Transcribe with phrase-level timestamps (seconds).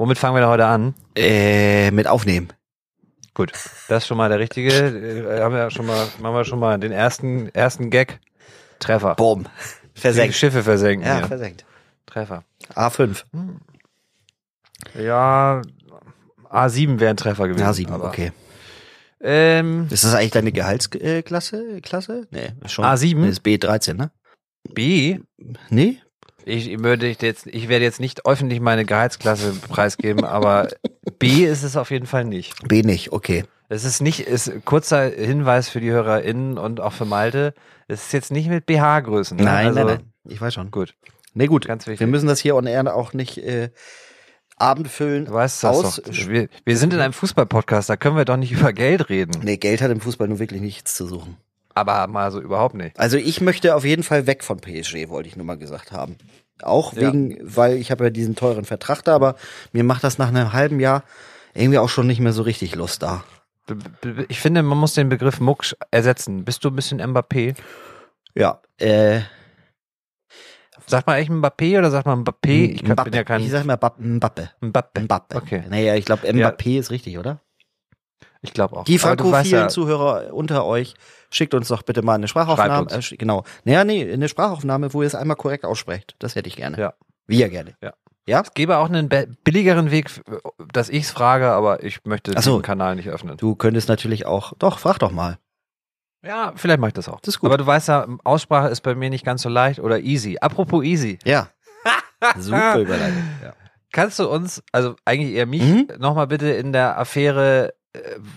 [0.00, 0.94] Womit fangen wir da heute an?
[1.14, 2.48] Äh, mit aufnehmen.
[3.34, 4.72] Gut, das ist schon mal der richtige.
[4.72, 8.18] Äh, haben wir schon mal, machen wir schon mal den ersten, ersten Gag.
[8.78, 9.14] Treffer.
[9.14, 9.44] Boom.
[9.94, 10.34] Die Versenkt.
[10.36, 11.06] Schiffe versenken.
[11.06, 11.26] Ja, hier.
[11.26, 11.66] versenkt.
[12.06, 12.44] Treffer.
[12.74, 13.24] A5.
[14.98, 15.60] Ja,
[16.48, 17.66] A7 wäre ein Treffer gewesen.
[17.66, 18.32] A7, aber- okay.
[19.20, 21.82] Ähm, Ist das eigentlich deine Gehaltsklasse?
[21.82, 22.26] Klasse?
[22.30, 22.86] Nee, schon.
[22.86, 23.16] A7?
[23.16, 24.10] Nee, ist B13, ne?
[24.72, 25.18] B.
[25.68, 26.00] Nee?
[26.44, 30.68] Ich würde jetzt, ich werde jetzt nicht öffentlich meine Gehaltsklasse preisgeben, aber
[31.18, 32.54] B ist es auf jeden Fall nicht.
[32.68, 33.44] B nicht, okay.
[33.68, 37.54] Es ist nicht, ist kurzer Hinweis für die HörerInnen und auch für Malte.
[37.86, 39.36] Es ist jetzt nicht mit BH-Größen.
[39.36, 39.44] Ne?
[39.44, 40.12] Nein, also, nein, nein.
[40.32, 40.70] Ich weiß schon.
[40.70, 40.94] Gut,
[41.34, 41.66] Nee, gut.
[41.66, 42.00] ganz wichtig.
[42.00, 43.70] Wir müssen das hier on air auch nicht äh,
[44.56, 45.26] abendfüllen.
[45.26, 45.96] Du weißt das aus.
[46.02, 46.12] doch.
[46.28, 49.40] Wir, wir sind in einem Fußball-Podcast, da können wir doch nicht über Geld reden.
[49.42, 51.36] Nee, Geld hat im Fußball nun wirklich nichts zu suchen.
[51.80, 52.98] Aber mal so überhaupt nicht.
[52.98, 56.16] Also ich möchte auf jeden Fall weg von PSG, wollte ich nur mal gesagt haben.
[56.62, 57.02] Auch Ja.
[57.12, 59.36] wegen, weil ich habe ja diesen teuren Vertrag da, aber
[59.72, 61.04] mir macht das nach einem halben Jahr
[61.54, 63.24] irgendwie auch schon nicht mehr so richtig Lust da.
[64.28, 66.44] Ich finde, man muss den Begriff Muck ersetzen.
[66.44, 67.54] Bist du ein bisschen Mbappé?
[68.34, 69.20] Ja, äh,
[70.86, 72.72] Sagt man eigentlich Mbappé oder sagt man Mbappé?
[72.72, 74.50] Ich kann, bin ja kein ich sag mal Bap- Mbappe.
[74.60, 75.00] Mbappé.
[75.02, 75.36] Mbappe.
[75.36, 75.62] Okay.
[75.68, 77.40] Naja, ich glaube Mbappé ist richtig, oder?
[78.42, 78.84] Ich glaube auch.
[78.84, 80.94] Die frankophilen ja, Zuhörer unter euch,
[81.30, 82.90] schickt uns doch bitte mal eine Sprachaufnahme.
[82.90, 83.44] Äh, genau.
[83.64, 86.16] Naja, nee, eine Sprachaufnahme, wo ihr es einmal korrekt aussprecht.
[86.18, 86.78] Das hätte ich gerne.
[86.78, 86.94] Ja.
[87.26, 87.74] Wir gerne.
[87.82, 87.92] Ja.
[88.26, 88.40] Ja?
[88.40, 89.08] Es gäbe auch einen
[89.44, 90.08] billigeren Weg,
[90.72, 92.58] dass ich es frage, aber ich möchte so.
[92.58, 93.36] den Kanal nicht öffnen.
[93.36, 95.38] Du könntest natürlich auch, doch, frag doch mal.
[96.24, 97.20] Ja, vielleicht mache ich das auch.
[97.20, 97.48] Das ist gut.
[97.48, 100.36] Aber du weißt ja, Aussprache ist bei mir nicht ganz so leicht oder easy.
[100.40, 101.18] Apropos easy.
[101.24, 101.48] Ja.
[102.38, 103.22] Super Überleitung.
[103.42, 103.54] Ja.
[103.92, 105.88] Kannst du uns, also eigentlich eher mich, Mhm.
[105.98, 107.72] nochmal bitte in der Affäre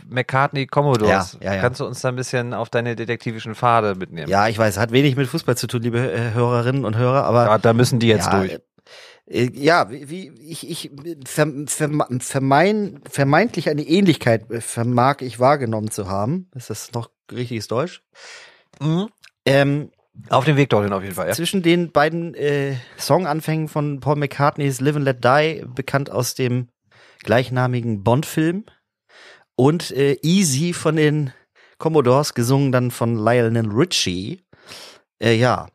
[0.10, 1.62] McCartney Commodores, Ja, ja, ja.
[1.62, 4.28] kannst du uns da ein bisschen auf deine detektivischen Pfade mitnehmen?
[4.30, 7.46] ja, ich weiß, hat wenig mit Fußball zu tun, liebe äh, Hörerinnen und Hörer, aber
[7.46, 8.60] Da, da müssen die jetzt ja, durch.
[9.28, 10.92] Äh, ja, wie, ich, ich
[11.26, 16.50] ver, verme- vermein, vermeintlich eine Ähnlichkeit äh, vermag ich wahrgenommen zu haben.
[16.56, 18.04] Ist das noch richtiges Deutsch?
[18.82, 19.08] Mhm.
[19.46, 19.92] Ähm,
[20.30, 21.34] Auf dem Weg dorthin auf jeden Fall, ja.
[21.34, 26.70] Zwischen den beiden äh, Songanfängen von Paul McCartneys Live and Let Die, bekannt aus dem
[27.24, 28.66] gleichnamigen Bond-Film,
[29.56, 31.32] und äh, Easy von den
[31.78, 34.42] Commodores, gesungen dann von Lionel Richie.
[35.22, 35.68] Äh, ja,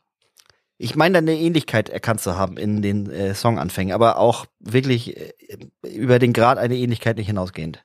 [0.78, 5.16] ich meine, da eine Ähnlichkeit erkannt zu haben in den äh, Songanfängen, aber auch wirklich
[5.16, 5.32] äh,
[5.82, 7.84] über den Grad eine Ähnlichkeit nicht hinausgehend.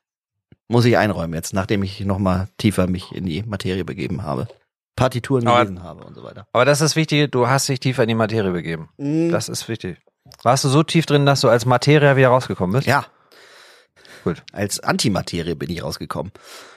[0.68, 4.48] Muss ich einräumen jetzt, nachdem ich nochmal tiefer mich in die Materie begeben habe.
[4.96, 6.48] Partituren Aber- gelesen habe und so weiter.
[6.54, 8.90] Aber das ist wichtig, du hast dich tiefer in die Materie begeben.
[8.98, 9.98] Mm, Das ist wichtig.
[10.44, 12.88] Warst du so tief drin, dass du als Materia wieder rausgekommen bist?
[12.88, 13.06] Ja.
[14.24, 14.44] Gut.
[14.52, 16.32] Als Antimaterie bin ich rausgekommen.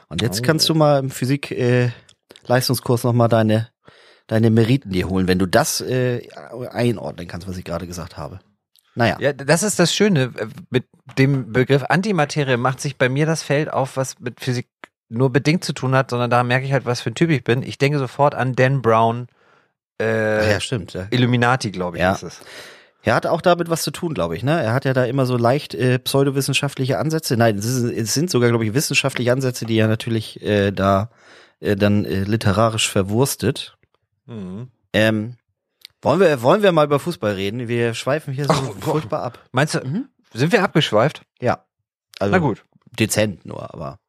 [0.09, 0.43] Und jetzt Oh.
[0.45, 1.91] kannst du mal im Physik äh,
[2.47, 3.69] Leistungskurs noch mal deine
[4.29, 6.27] deine Meriten dir holen, wenn du das äh,
[6.71, 8.41] einordnen kannst, was ich gerade gesagt habe.
[8.97, 9.19] Naja.
[9.21, 10.33] Ja, das ist das Schöne.
[10.37, 10.85] äh, Mit
[11.19, 14.69] dem Begriff Antimaterie macht sich bei mir das Feld auf, was mit Physik
[15.09, 17.45] nur bedingt zu tun hat, sondern da merke ich halt, was für ein Typ ich
[17.45, 17.62] bin.
[17.62, 19.29] Ich denke sofort an Dan Brown,
[20.03, 20.95] äh, ja, stimmt.
[20.95, 21.06] Ja.
[21.11, 22.12] Illuminati, glaube ich, Ja.
[22.12, 22.41] ist es.
[23.06, 24.43] Er hat auch damit was zu tun, glaube ich.
[24.43, 24.61] Ne?
[24.61, 27.37] Er hat ja da immer so leicht äh, pseudowissenschaftliche Ansätze.
[27.37, 31.11] Nein, es, ist, es sind sogar, glaube ich, wissenschaftliche Ansätze, die er natürlich äh, da
[31.61, 33.78] äh, dann äh, literarisch verwurstet.
[34.27, 34.71] Mhm.
[34.93, 35.37] Ähm,
[36.03, 37.69] wollen wir wollen wir mal über Fußball reden?
[37.69, 39.38] Wir schweifen hier so Ach, furchtbar ab.
[39.53, 40.09] Meinst du, Mhm.
[40.34, 41.23] sind wir abgeschweift?
[41.41, 41.65] Ja.
[42.19, 42.65] Also Na gut.
[42.99, 44.00] dezent nur, aber.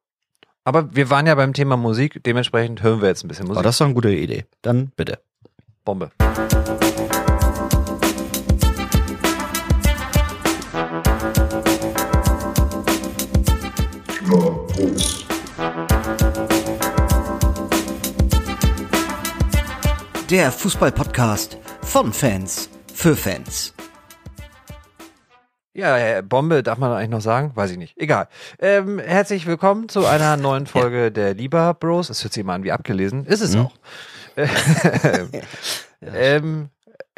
[0.63, 3.57] Aber wir waren ja beim Thema Musik, dementsprechend hören wir jetzt ein bisschen Musik.
[3.59, 4.45] Aber das ist doch eine gute Idee.
[4.63, 5.19] Dann bitte.
[5.85, 6.09] Bombe.
[20.29, 23.73] Der Fußball-Podcast von Fans für Fans.
[25.73, 27.51] Ja, Bombe darf man eigentlich noch sagen?
[27.55, 27.97] Weiß ich nicht.
[27.97, 28.27] Egal.
[28.59, 32.09] Ähm, herzlich willkommen zu einer neuen Folge der Lieber Bros.
[32.09, 33.25] Es hört sich immer an wie abgelesen.
[33.25, 33.61] Ist es Mhm.
[33.67, 33.73] auch.
[36.01, 36.69] ähm,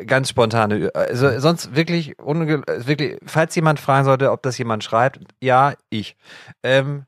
[0.06, 0.92] ganz spontane.
[0.94, 6.18] Also sonst wirklich, wirklich, falls jemand fragen sollte, ob das jemand schreibt, ja, ich.
[6.64, 7.06] Ähm,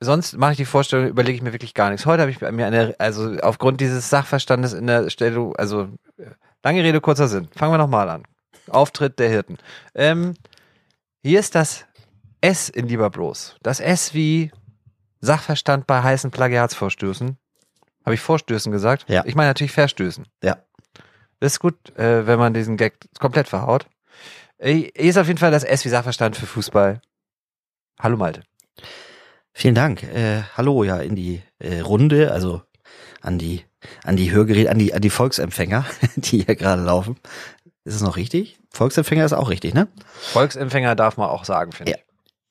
[0.00, 2.06] sonst mache ich die Vorstellung, überlege ich mir wirklich gar nichts.
[2.06, 5.88] Heute habe ich mir eine, also aufgrund dieses Sachverstandes in der Stellung, also
[6.18, 6.30] äh,
[6.62, 7.48] lange Rede, kurzer Sinn.
[7.56, 8.24] Fangen wir nochmal an.
[8.68, 9.58] Auftritt der Hirten.
[9.94, 10.34] Ähm,
[11.22, 11.86] hier ist das
[12.40, 13.56] S in Lieber Bros.
[13.62, 14.50] Das S wie
[15.20, 17.36] Sachverstand bei heißen Plagiatsvorstößen.
[18.04, 19.04] Habe ich Vorstößen gesagt?
[19.08, 19.24] Ja.
[19.26, 20.26] Ich meine natürlich Verstößen.
[20.42, 20.58] Ja.
[21.40, 23.86] Das ist gut, äh, wenn man diesen Gag komplett verhaut.
[24.58, 27.00] Äh, Hier ist auf jeden Fall das S wie Sachverstand für Fußball.
[27.98, 28.42] Hallo Malte.
[29.58, 30.02] Vielen Dank.
[30.02, 32.60] Äh, hallo ja in die äh, Runde, also
[33.22, 33.64] an die
[34.04, 35.86] an die Hörgeräte, an die an die Volksempfänger,
[36.16, 37.16] die hier gerade laufen.
[37.84, 38.58] Ist es noch richtig?
[38.70, 39.88] Volksempfänger ist auch richtig, ne?
[40.32, 41.96] Volksempfänger darf man auch sagen, finde Ja.
[41.98, 42.04] ich.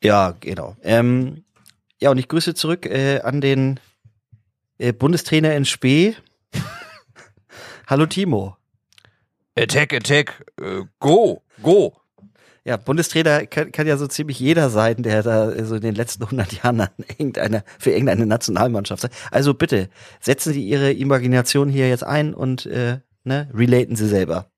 [0.08, 0.76] Ja, genau.
[0.82, 1.44] Ähm,
[2.02, 3.80] ja, und ich grüße zurück äh, an den
[4.80, 6.16] äh, Bundestrainer in Spee.
[7.88, 8.58] Hallo Timo.
[9.56, 11.96] Attack, attack, äh, go, go.
[12.68, 16.24] Ja, Bundestrainer kann, kann ja so ziemlich jeder sein, der da so in den letzten
[16.24, 19.10] 100 Jahren an irgendeiner, für irgendeine Nationalmannschaft sei.
[19.30, 19.90] Also bitte,
[20.20, 24.50] setzen Sie Ihre Imagination hier jetzt ein und äh, ne, relaten Sie selber.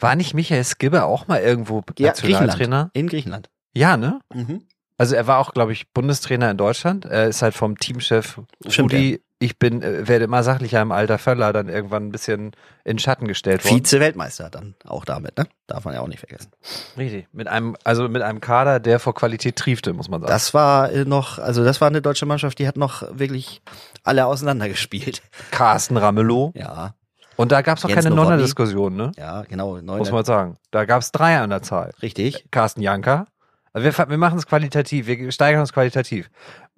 [0.00, 2.90] War nicht Michael Skibbe auch mal irgendwo Ja, Nationaltrainer?
[2.92, 3.48] In Griechenland.
[3.74, 4.20] Ja, ne?
[4.32, 4.62] Mhm.
[4.98, 7.06] Also er war auch, glaube ich, Bundestrainer in Deutschland.
[7.06, 8.40] Er ist halt vom Teamchef
[8.78, 12.52] Rudi, ich bin, äh, werde immer sachlicher im Alter Völler, dann irgendwann ein bisschen
[12.84, 13.84] in Schatten gestellt worden.
[13.84, 15.46] Vize-Weltmeister dann auch damit, ne?
[15.66, 16.50] Darf man ja auch nicht vergessen.
[16.96, 17.26] Richtig.
[17.32, 20.30] Mit einem, also mit einem Kader, der vor Qualität triefte, muss man sagen.
[20.32, 23.60] Das war äh, noch, also das war eine deutsche Mannschaft, die hat noch wirklich
[24.02, 25.22] alle auseinandergespielt.
[25.50, 26.52] Carsten Ramelow.
[26.54, 26.94] Ja,
[27.36, 28.14] Und da gab es auch Jens keine.
[28.14, 29.12] Nonner-Diskussion, ne?
[29.18, 29.78] ja, genau.
[29.78, 30.56] Neun, Muss man sagen.
[30.70, 31.92] Da gab es drei an der Zahl.
[32.02, 32.46] richtig.
[32.50, 33.26] Carsten Janka.
[33.72, 36.30] Also wir, wir machen es qualitativ, wir steigern uns qualitativ.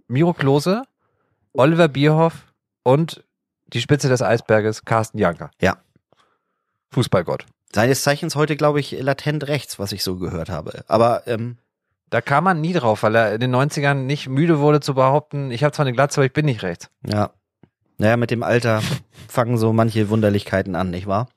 [0.08, 0.84] Miro Klose,
[1.58, 3.24] Oliver Bierhoff und
[3.68, 5.50] die Spitze des Eisberges, Carsten Janka.
[5.60, 5.78] Ja.
[6.90, 7.46] Fußballgott.
[7.74, 10.84] Seines Zeichens heute, glaube ich, latent rechts, was ich so gehört habe.
[10.88, 11.58] Aber ähm,
[12.10, 15.50] Da kam man nie drauf, weil er in den 90ern nicht müde wurde zu behaupten,
[15.50, 16.88] ich habe zwar eine Glatze, aber ich bin nicht rechts.
[17.04, 17.30] ja,
[17.98, 18.82] naja, mit dem Alter
[19.28, 21.28] fangen so manche Wunderlichkeiten an, nicht wahr?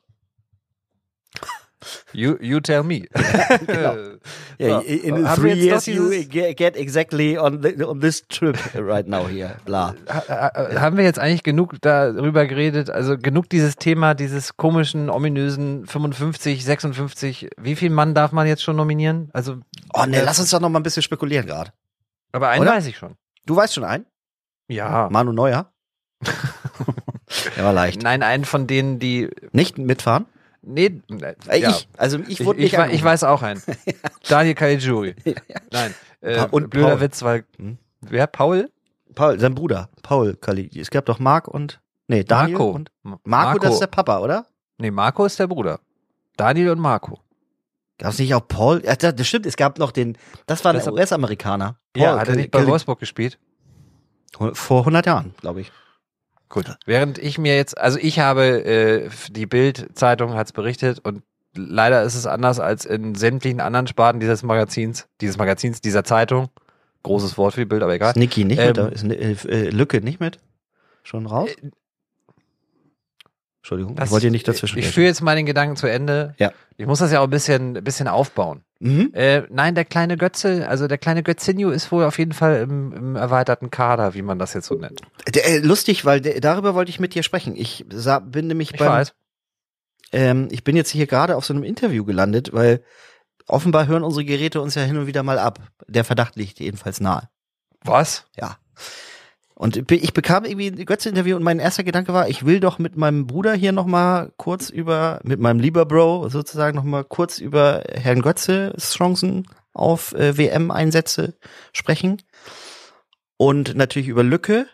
[2.14, 3.08] You, you tell me.
[3.68, 3.96] genau.
[4.62, 8.28] So, in in haben wir three years you get, get exactly on, the, on this
[8.28, 9.56] trip right now here.
[9.64, 9.96] Bla.
[10.10, 12.90] Ha- Haben wir jetzt eigentlich genug darüber geredet?
[12.90, 17.50] Also genug dieses Thema, dieses komischen, ominösen 55, 56.
[17.58, 19.30] Wie viel Mann darf man jetzt schon nominieren?
[19.32, 19.56] Also,
[19.94, 21.72] Oh ne, äh, lass uns doch noch mal ein bisschen spekulieren gerade.
[22.34, 22.72] aber einen Oder?
[22.74, 23.16] weiß ich schon.
[23.46, 24.06] Du weißt schon einen?
[24.68, 25.08] Ja.
[25.10, 25.72] Manu Neuer?
[27.56, 28.02] Der war leicht.
[28.04, 29.30] Nein, einen von denen, die.
[29.54, 30.26] Nicht mitfahren?
[30.62, 31.02] Nee,
[31.48, 31.70] Äh, ja.
[31.70, 33.06] Ich, also ich Ich, wurde ich, nicht ich angerufen.
[33.06, 33.62] weiß auch einen.
[34.28, 35.16] Daniel Caligiuri.
[35.26, 35.34] Ja.
[35.72, 35.94] Nein.
[36.22, 37.00] Äh, und blöder Paul.
[37.02, 37.46] Witz, weil.
[37.58, 37.78] Hm.
[38.02, 38.28] Wer?
[38.28, 38.70] Paul?
[39.16, 40.70] Paul, sein Bruder, Paul Kali.
[40.80, 42.72] Es gab doch Marc und nee, Daniel Marco.
[42.72, 44.46] und Ma- Marco, das ist der Papa, oder?
[44.78, 45.80] Nee, Marco ist der Bruder.
[46.38, 47.20] Daniel und Marco.
[47.98, 48.82] Gab es nicht auch Paul?
[48.86, 51.76] Ja, das stimmt, es gab noch den, das war Das- US-Amerikaner.
[51.98, 53.40] ja, Paul hat er nicht bei Wolfsburg gespielt?
[54.54, 55.72] Vor 100 Jahren, glaube ich.
[56.50, 56.78] Gut.
[56.86, 61.22] Während ich mir jetzt, also ich habe, äh, die Bild-Zeitung hat es berichtet und
[61.56, 66.50] leider ist es anders als in sämtlichen anderen Sparten dieses Magazins, dieses Magazins, dieser Zeitung.
[67.04, 68.10] Großes Wort für die Bild, aber egal.
[68.12, 68.78] Ist Niki nicht Ähm, mit?
[68.78, 69.32] Da ist äh,
[69.68, 70.40] äh, Lücke nicht mit?
[71.04, 71.50] Schon raus?
[73.62, 74.80] Entschuldigung, ich Das- wollte hier nicht dazwischen.
[74.80, 76.34] Ich führe jetzt mal den Gedanken zu Ende.
[76.40, 76.52] Ja.
[76.78, 78.64] Ich muss das ja auch ein bisschen, ein bisschen aufbauen.
[78.80, 79.12] Mhm.
[79.14, 82.94] Äh, nein, der kleine Götze, also der kleine Götzinho ist wohl auf jeden Fall im,
[82.94, 85.02] im erweiterten Kader, wie man das jetzt so nennt.
[85.34, 87.56] Der, äh, lustig, weil der, darüber wollte ich mit dir sprechen.
[87.56, 89.14] Ich sah, bin nämlich weiß.
[90.12, 92.84] ähm, ich bin jetzt hier gerade auf so einem Interview gelandet, weil
[93.48, 95.60] offenbar hören unsere Geräte uns ja hin und wieder mal ab.
[95.88, 97.30] Der Verdacht liegt jedenfalls nahe.
[97.84, 98.26] Was?
[98.38, 98.58] Ja.
[99.60, 102.96] Und ich bekam irgendwie ein Götze-Interview und mein erster Gedanke war, ich will doch mit
[102.96, 108.22] meinem Bruder hier nochmal kurz über, mit meinem lieber Bro sozusagen nochmal kurz über Herrn
[108.22, 111.34] Götzes Chancen auf äh, WM-Einsätze
[111.74, 112.22] sprechen.
[113.36, 114.66] Und natürlich über Lücke.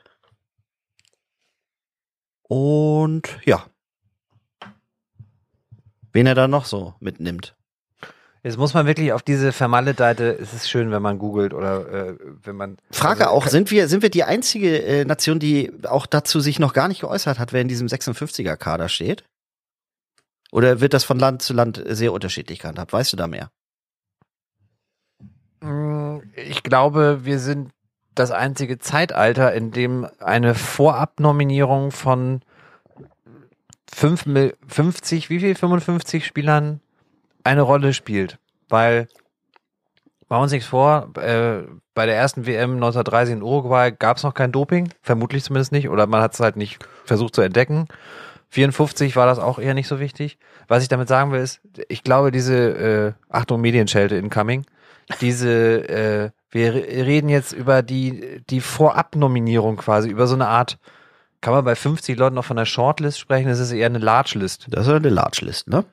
[2.43, 3.65] Und ja.
[6.13, 7.57] Wen er da noch so mitnimmt.
[8.45, 12.15] Jetzt muss man wirklich auf diese vermaledeite, es ist schön, wenn man googelt oder äh,
[12.43, 12.77] wenn man.
[12.91, 16.59] Frage also, auch, sind wir, sind wir die einzige äh, Nation, die auch dazu sich
[16.59, 19.23] noch gar nicht geäußert hat, wer in diesem 56er-Kader steht?
[20.51, 22.93] Oder wird das von Land zu Land sehr unterschiedlich gehandhabt?
[22.93, 23.49] Weißt du da mehr?
[25.61, 27.71] Mm, Ich glaube, wir sind
[28.13, 32.41] das einzige Zeitalter, in dem eine Vorabnominierung von
[33.91, 35.55] fünf Mil- 50, wie viel?
[35.55, 36.79] 55 Spielern
[37.45, 38.37] eine Rolle spielt.
[38.67, 39.07] Weil,
[40.27, 44.23] machen wir uns nichts vor, äh, bei der ersten WM 1930 in Uruguay gab es
[44.23, 47.87] noch kein Doping, vermutlich zumindest nicht, oder man hat es halt nicht versucht zu entdecken.
[48.49, 50.37] 54 war das auch eher nicht so wichtig.
[50.67, 54.65] Was ich damit sagen will, ist, ich glaube, diese, äh, Achtung, Medienschelte incoming,
[55.21, 60.77] diese, äh, wir re- reden jetzt über die, die Vorabnominierung quasi, über so eine Art,
[61.41, 64.67] kann man bei 50 Leuten noch von einer Shortlist sprechen, das ist eher eine Large-List.
[64.69, 65.85] Das ist eine Large-List, ne?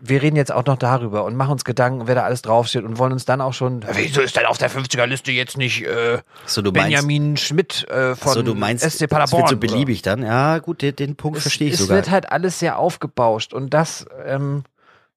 [0.00, 2.98] Wir reden jetzt auch noch darüber und machen uns Gedanken, wer da alles draufsteht und
[2.98, 6.60] wollen uns dann auch schon, wieso ist denn auf der 50er-Liste jetzt nicht äh, So,
[6.60, 9.42] du meinst, Benjamin Schmidt äh, von so, du meinst, SC das Paderborn?
[9.42, 9.66] wird so oder?
[9.66, 10.22] beliebig dann.
[10.22, 11.96] Ja, gut, den, den Punkt es, verstehe ich es sogar.
[11.96, 14.62] wird halt alles sehr aufgebauscht und das, ähm,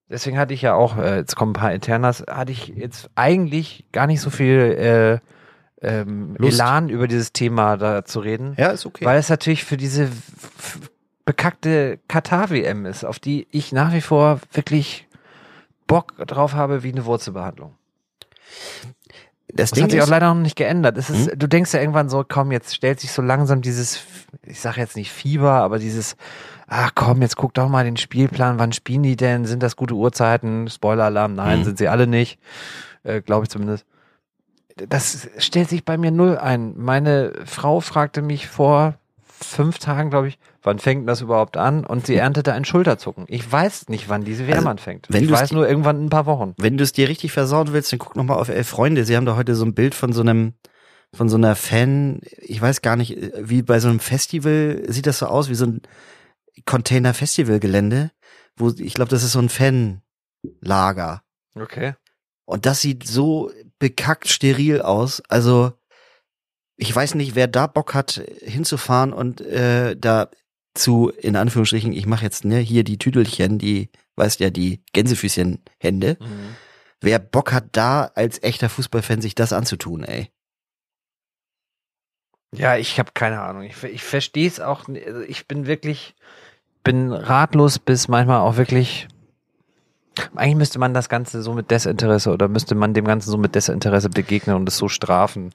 [0.10, 3.86] deswegen hatte ich ja auch, äh, jetzt kommen ein paar Internas, hatte ich jetzt eigentlich
[3.92, 5.22] gar nicht so viel
[5.82, 6.38] äh, ähm.
[6.40, 9.04] Elan über dieses Thema da zu reden, ja, ist okay.
[9.04, 10.10] weil es natürlich für diese
[11.25, 15.08] bekackte Katar-WM ist, auf die ich nach wie vor wirklich
[15.88, 17.75] Bock drauf habe wie eine Wurzelbehandlung.
[19.54, 20.98] Das, Das Ding hat sich auch leider noch nicht geändert.
[20.98, 21.40] Es ist, Hm?
[21.40, 24.00] Du denkst ja irgendwann so, komm, jetzt stellt sich so langsam dieses,
[24.44, 26.16] ich sage jetzt nicht Fieber, aber dieses,
[26.68, 29.44] ach komm, jetzt guck doch mal den Spielplan, wann spielen die denn?
[29.46, 30.70] Sind das gute Uhrzeiten?
[30.70, 31.63] Spoiler-Alarm, nein, Hm.
[31.66, 32.40] sind sie alle nicht.
[33.04, 33.86] Äh, Glaube ich zumindest.
[34.88, 36.74] Das stellt sich bei mir null ein.
[36.78, 41.86] Meine Frau fragte mich vor fünf Tagen, glaube ich, wann fängt das überhaupt an?
[41.86, 43.25] Und sie erntete ein Schulterzucken.
[43.27, 45.08] Ich weiß nicht, wann diese WM Also, anfängt.
[45.10, 46.53] wenn ich weiß nur irgendwann in ein paar Wochen.
[46.58, 49.06] wenn du es dir richtig versauen willst, dann guck noch mal auf Elf Freunde.
[49.06, 50.53] Sie haben da heute so ein Bild von so einem,
[51.13, 55.20] von so einer Fan, ich weiß gar nicht, wie bei so einem Festival sieht das
[55.20, 55.82] so aus, wie so ein
[56.65, 58.12] Container-Festival-Gelände,
[58.56, 61.24] wo, ich glaube, das ist so ein Fanlager.
[61.56, 61.96] Okay.
[62.46, 65.22] Und das sieht so bekackt steril aus.
[65.30, 65.74] Also,
[66.75, 70.30] ich weiß nicht, wer da Bock hat, hinzufahren und äh, da
[70.74, 76.18] zu, in Anführungsstrichen, ich mache jetzt ne, hier die Tüdelchen, die, weißt ja, die Gänsefüßchen-Hände.
[76.20, 76.56] Mhm.
[77.01, 80.30] Wer Bock hat, da als echter Fußballfan sich das anzutun, ey.
[82.54, 83.63] Ja, ich habe keine Ahnung.
[83.63, 84.88] Ich, ich verstehe es auch.
[84.88, 86.16] also Ich bin wirklich,
[86.84, 89.08] bin ratlos bis manchmal auch wirklich.
[90.36, 93.56] Eigentlich müsste man das Ganze so mit Desinteresse oder müsste man dem Ganzen so mit
[93.56, 95.54] Desinteresse begegnen und es so strafen,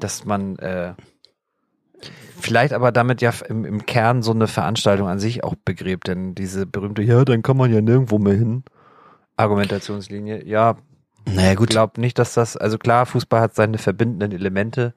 [0.00, 0.94] dass man äh,
[2.40, 6.08] vielleicht aber damit ja im, im Kern so eine Veranstaltung an sich auch begräbt.
[6.08, 8.64] Denn diese berühmte, ja, dann kann man ja nirgendwo mehr hin.
[9.36, 10.76] Argumentationslinie, ja,
[11.24, 11.70] Naja, ich gut.
[11.70, 14.94] glaube nicht, dass das, also klar, Fußball hat seine verbindenden Elemente,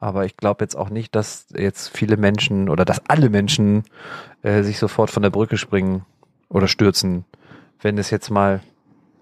[0.00, 3.84] aber ich glaube jetzt auch nicht, dass jetzt viele Menschen oder dass alle Menschen
[4.42, 6.04] äh, sich sofort von der Brücke springen
[6.48, 7.24] oder stürzen,
[7.80, 8.60] wenn es jetzt mal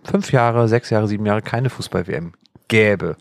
[0.05, 2.33] fünf Jahre, sechs Jahre, sieben Jahre keine Fußball-WM
[2.69, 3.17] gäbe.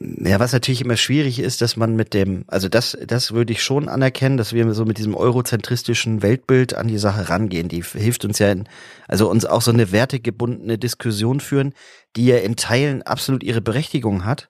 [0.00, 3.62] Ja, was natürlich immer schwierig ist, dass man mit dem, also das, das würde ich
[3.62, 7.68] schon anerkennen, dass wir so mit diesem eurozentristischen Weltbild an die Sache rangehen.
[7.68, 8.68] Die hilft uns ja in,
[9.06, 11.74] also uns auch so eine wertegebundene Diskussion führen,
[12.16, 14.48] die ja in Teilen absolut ihre Berechtigung hat.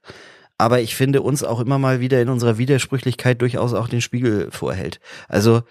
[0.56, 4.50] Aber ich finde uns auch immer mal wieder in unserer Widersprüchlichkeit durchaus auch den Spiegel
[4.50, 5.00] vorhält.
[5.28, 5.62] Also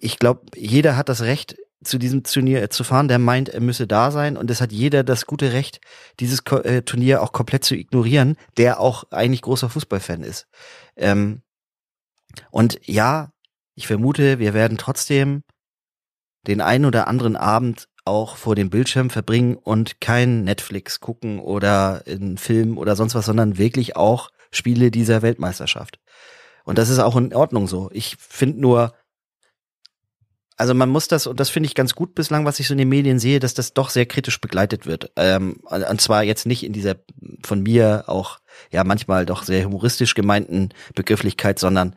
[0.00, 3.86] ich glaube, jeder hat das Recht, zu diesem Turnier zu fahren, der meint, er müsse
[3.86, 4.36] da sein.
[4.36, 5.80] Und es hat jeder das gute Recht,
[6.20, 10.46] dieses Ko äh, Turnier auch komplett zu ignorieren, der auch eigentlich großer Fußballfan ist.
[10.96, 11.42] Ähm,
[12.50, 13.32] und ja,
[13.74, 15.42] ich vermute, wir werden trotzdem
[16.46, 22.02] den einen oder anderen Abend auch vor dem Bildschirm verbringen und kein Netflix gucken oder
[22.06, 26.00] einen Film oder sonst was, sondern wirklich auch Spiele dieser Weltmeisterschaft.
[26.64, 27.90] Und das ist auch in Ordnung so.
[27.92, 28.92] Ich finde nur,
[30.56, 32.78] also man muss das, und das finde ich ganz gut bislang, was ich so in
[32.78, 35.10] den Medien sehe, dass das doch sehr kritisch begleitet wird.
[35.16, 36.96] Ähm, und zwar jetzt nicht in dieser
[37.44, 38.38] von mir auch
[38.70, 41.96] ja manchmal doch sehr humoristisch gemeinten Begrifflichkeit, sondern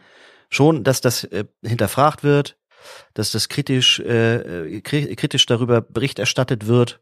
[0.50, 2.58] schon, dass das äh, hinterfragt wird,
[3.14, 7.02] dass das kritisch, äh, kri kritisch darüber Bericht erstattet wird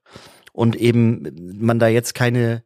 [0.53, 2.63] und eben man da jetzt keine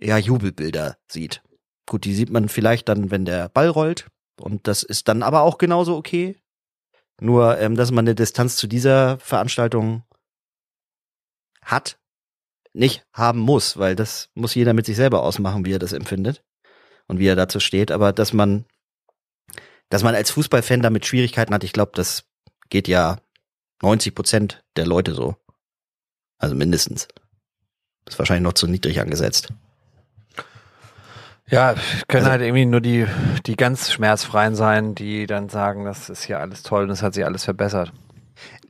[0.00, 1.42] ja, Jubelbilder sieht.
[1.86, 4.06] Gut, die sieht man vielleicht dann, wenn der Ball rollt.
[4.40, 6.41] Und das ist dann aber auch genauso okay.
[7.22, 10.02] Nur, ähm, dass man eine Distanz zu dieser Veranstaltung
[11.62, 12.00] hat,
[12.72, 16.42] nicht haben muss, weil das muss jeder mit sich selber ausmachen, wie er das empfindet
[17.06, 17.92] und wie er dazu steht.
[17.92, 18.64] Aber dass man,
[19.88, 22.24] dass man als Fußballfan damit Schwierigkeiten hat, ich glaube, das
[22.70, 23.20] geht ja
[23.82, 25.36] 90 Prozent der Leute so.
[26.38, 27.06] Also mindestens.
[28.04, 29.52] Ist wahrscheinlich noch zu niedrig angesetzt.
[31.50, 31.74] Ja,
[32.08, 33.06] können Also- halt irgendwie nur die,
[33.46, 37.14] die ganz schmerzfreien sein, die dann sagen, das ist hier alles toll und es hat
[37.14, 37.92] sich alles verbessert.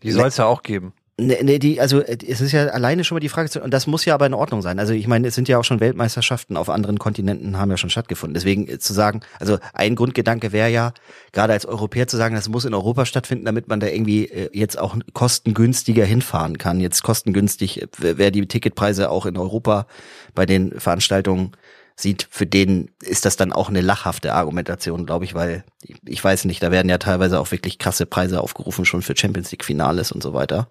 [0.03, 0.93] Die Ne- soll es ja auch geben.
[1.19, 4.05] Nee, nee, die, also es ist ja alleine schon mal die Frage, und das muss
[4.07, 4.79] ja aber in Ordnung sein.
[4.79, 7.91] Also ich meine, es sind ja auch schon Weltmeisterschaften auf anderen Kontinenten haben ja schon
[7.91, 8.33] stattgefunden.
[8.35, 10.95] Deswegen äh, zu sagen, also ein Grundgedanke wäre ja,
[11.33, 14.49] gerade als Europäer zu sagen, das muss in Europa stattfinden, damit man da irgendwie äh,
[14.55, 16.81] jetzt auch kostengünstiger hinfahren kann.
[16.81, 19.87] Jetzt kostengünstig, äh, wer die Ticketpreise auch in Europa
[20.35, 21.53] bei den Veranstaltungen
[21.97, 25.65] sieht, für den ist das dann auch eine lachhafte Argumentation, glaube ich, weil
[26.07, 29.51] ich weiß nicht, da werden ja teilweise auch wirklich krasse Preise aufgerufen, schon für Champions
[29.53, 30.69] League Finales und so weiter.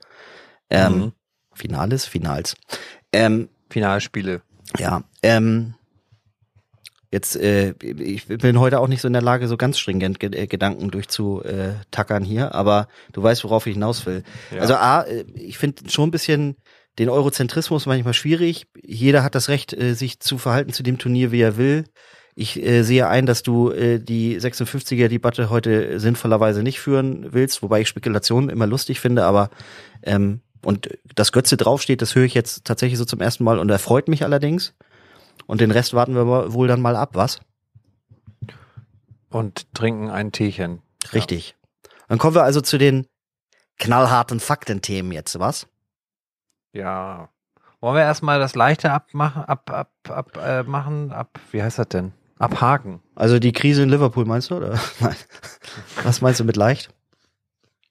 [0.69, 1.11] Ähm, Mhm.
[1.53, 2.55] Finales, Finals.
[3.11, 4.41] Ähm, Finalspiele.
[4.77, 5.73] ja, ähm,
[7.11, 10.29] jetzt, äh, ich bin heute auch nicht so in der Lage, so ganz stringent ge
[10.33, 14.23] äh, Gedanken durchzutackern hier, aber du weißt, worauf ich hinaus will.
[14.51, 14.61] Ja.
[14.61, 16.55] Also A, äh, ich finde schon ein bisschen
[16.99, 18.67] den Eurozentrismus manchmal schwierig.
[18.81, 21.85] Jeder hat das Recht, äh, sich zu verhalten zu dem Turnier, wie er will.
[22.35, 27.81] Ich äh, sehe ein, dass du äh, die 56er-Debatte heute sinnvollerweise nicht führen willst, wobei
[27.81, 29.49] ich Spekulationen immer lustig finde, aber
[30.03, 33.69] ähm, und das Götze draufsteht, das höre ich jetzt tatsächlich so zum ersten Mal und
[33.69, 34.75] erfreut mich allerdings.
[35.47, 37.39] Und den Rest warten wir wohl dann mal ab, was?
[39.29, 40.81] Und trinken ein Teechen.
[41.13, 41.55] Richtig.
[42.07, 43.07] Dann kommen wir also zu den
[43.79, 45.67] knallharten Faktenthemen jetzt, was?
[46.73, 47.29] Ja.
[47.79, 51.89] Wollen wir erstmal das Leichte abmachen, ab, ab, ab, äh, machen, ab, wie heißt das
[51.89, 52.13] denn?
[52.37, 53.01] Abhaken.
[53.15, 54.79] Also die Krise in Liverpool meinst du, oder?
[54.99, 55.15] Nein.
[56.03, 56.93] Was meinst du mit leicht?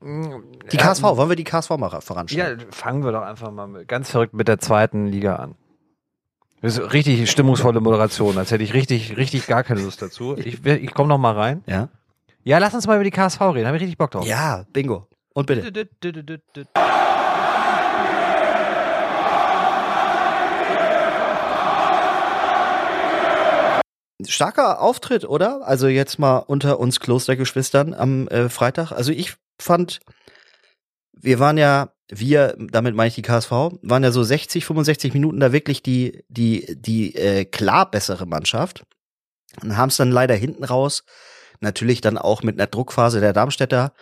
[0.03, 2.61] Die KSV, wollen wir die KSV mal voranstellen?
[2.61, 5.57] Ja, fangen wir doch einfach mal mit, ganz verrückt mit der zweiten Liga an.
[6.63, 10.37] Das ist richtig stimmungsvolle Moderation, als hätte ich richtig, richtig gar keine Lust dazu.
[10.37, 11.63] Ich, ich komme noch mal rein.
[11.67, 11.89] Ja.
[12.43, 14.27] Ja, lass uns mal über die KSV reden, habe ich richtig Bock drauf.
[14.27, 15.07] Ja, bingo.
[15.35, 15.87] Und bitte.
[24.27, 25.67] Starker Auftritt, oder?
[25.67, 28.93] Also jetzt mal unter uns Klostergeschwistern am äh, Freitag.
[28.93, 30.01] Also ich fand,
[31.13, 33.51] wir waren ja, wir, damit meine ich die KSV,
[33.83, 38.85] waren ja so 60, 65 Minuten da wirklich die, die, die äh, klar bessere Mannschaft
[39.63, 41.05] und haben es dann leider hinten raus,
[41.61, 43.93] natürlich dann auch mit einer Druckphase der Darmstädter,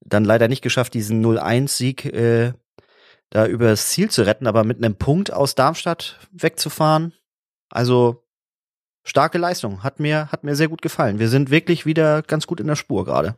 [0.00, 2.52] dann leider nicht geschafft, diesen 0-1-Sieg äh,
[3.30, 7.12] da übers Ziel zu retten, aber mit einem Punkt aus Darmstadt wegzufahren.
[7.68, 8.25] Also
[9.06, 11.18] starke Leistung, hat mir, hat mir sehr gut gefallen.
[11.18, 13.36] Wir sind wirklich wieder ganz gut in der Spur gerade.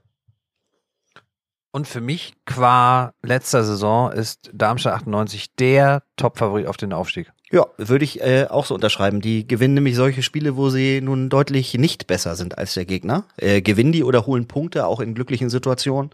[1.70, 7.30] Und für mich qua letzter Saison ist Darmstadt 98 der Top-Favorit auf den Aufstieg.
[7.50, 9.20] Ja, würde ich äh, auch so unterschreiben.
[9.20, 13.24] Die gewinnen nämlich solche Spiele, wo sie nun deutlich nicht besser sind als der Gegner.
[13.36, 16.10] Äh, gewinnen die oder holen Punkte, auch in glücklichen Situationen.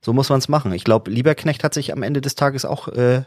[0.00, 0.72] So muss man es machen.
[0.72, 3.24] Ich glaube, Lieberknecht hat sich am Ende des Tages auch äh,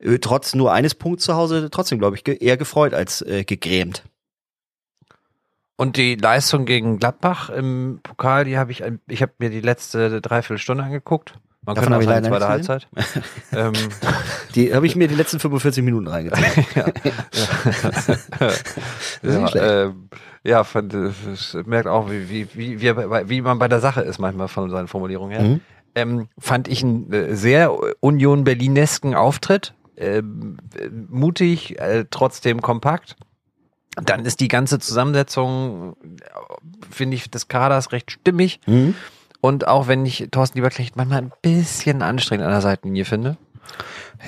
[0.00, 4.02] äh trotz nur eines Punkts zu Hause trotzdem, glaube ich, eher gefreut als äh, gegrämt.
[5.80, 10.20] Und die Leistung gegen Gladbach im Pokal, die habe ich, ich habe mir die letzte
[10.20, 11.34] Dreiviertelstunde angeguckt.
[11.64, 12.88] Man Davon kann auch leider zweite Halbzeit.
[13.52, 13.72] ähm,
[14.56, 16.66] Die habe ich mir die letzten 45 Minuten reingezogen.
[16.74, 16.86] ja,
[19.22, 19.56] nicht schlecht.
[19.60, 20.08] ähm,
[20.42, 24.18] ja, fand, es merkt auch, wie, wie, wie, wie, wie man bei der Sache ist
[24.18, 25.48] manchmal von seinen Formulierungen her.
[25.48, 25.60] Mhm.
[25.94, 29.74] Ähm, fand ich einen äh, sehr Union Berlinesken Auftritt.
[29.96, 33.14] Ähm, äh, mutig, äh, trotzdem kompakt.
[34.02, 38.60] Dann ist die ganze Zusammensetzung, äh, finde ich, des Kaders recht stimmig.
[38.66, 38.94] Mhm.
[39.40, 43.36] Und auch wenn ich Thorsten Lieberknecht manchmal ein bisschen anstrengend an der Seitenlinie finde,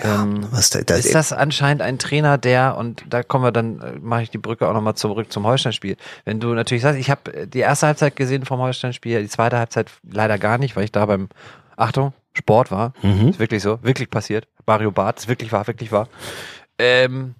[0.05, 3.81] ähm, Was da, da, ist das anscheinend ein Trainer, der, und da kommen wir dann,
[3.81, 5.97] äh, mache ich die Brücke auch nochmal zurück zum Holstein-Spiel.
[6.25, 9.91] Wenn du natürlich sagst, ich habe die erste Halbzeit gesehen vom Holstein-Spiel, die zweite Halbzeit
[10.09, 11.29] leider gar nicht, weil ich da beim,
[11.77, 12.93] Achtung, Sport war.
[13.03, 13.31] Mhm.
[13.31, 14.47] Ist wirklich so, wirklich passiert.
[14.67, 16.09] Mario Barth, ist wirklich wahr, wirklich wahr.
[16.79, 17.35] Ähm,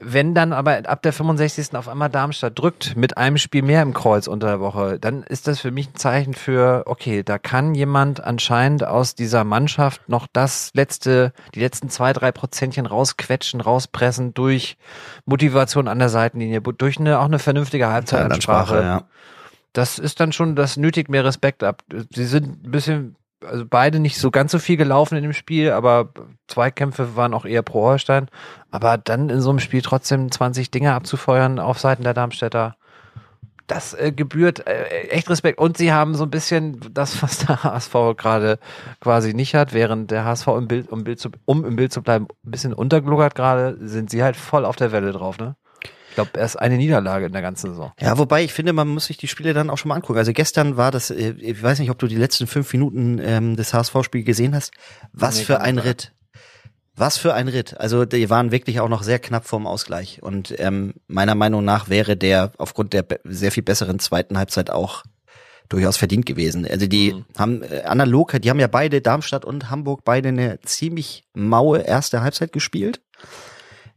[0.00, 1.74] wenn dann aber ab der 65.
[1.74, 5.48] auf einmal Darmstadt drückt mit einem Spiel mehr im Kreuz unter der Woche, dann ist
[5.48, 10.26] das für mich ein Zeichen für, okay, da kann jemand anscheinend aus dieser Mannschaft noch
[10.30, 14.76] das letzte, die letzten zwei, drei Prozentchen rausquetschen, rauspressen durch
[15.24, 18.82] Motivation an der Seitenlinie, durch eine, auch eine vernünftige Halbzeitansprache.
[18.82, 19.02] ja.
[19.72, 21.82] Das ist dann schon, das nötigt mehr Respekt ab.
[22.10, 25.70] Sie sind ein bisschen, also beide nicht so ganz so viel gelaufen in dem Spiel,
[25.70, 26.10] aber
[26.48, 28.28] Zweikämpfe waren auch eher pro Holstein.
[28.70, 32.76] Aber dann in so einem Spiel trotzdem 20 Dinge abzufeuern auf Seiten der Darmstädter,
[33.66, 35.58] das äh, gebührt äh, echt Respekt.
[35.58, 38.58] Und sie haben so ein bisschen das, was der HSV gerade
[39.00, 42.02] quasi nicht hat, während der HSV im Bild, um, Bild zu, um im Bild zu
[42.02, 45.56] bleiben, ein bisschen untergluckert gerade, sind sie halt voll auf der Welle drauf, ne?
[46.12, 47.90] Ich glaube, erst eine Niederlage in der ganzen Saison.
[47.98, 50.18] Ja, wobei ich finde, man muss sich die Spiele dann auch schon mal angucken.
[50.18, 53.56] Also gestern war das, äh, ich weiß nicht, ob du die letzten fünf Minuten ähm,
[53.56, 54.72] des HSV-Spiels gesehen hast.
[55.14, 55.78] Was Nee, für ein.
[55.78, 56.12] Ritt.
[56.94, 57.80] Was für ein Ritt.
[57.80, 60.22] Also die waren wirklich auch noch sehr knapp vorm Ausgleich.
[60.22, 65.04] Und ähm, meiner Meinung nach wäre der aufgrund der sehr viel besseren zweiten Halbzeit auch
[65.70, 66.66] durchaus verdient gewesen.
[66.70, 67.24] Also die Mhm.
[67.38, 72.20] haben äh, analog, die haben ja beide, Darmstadt und Hamburg, beide eine ziemlich maue erste
[72.20, 73.00] Halbzeit gespielt.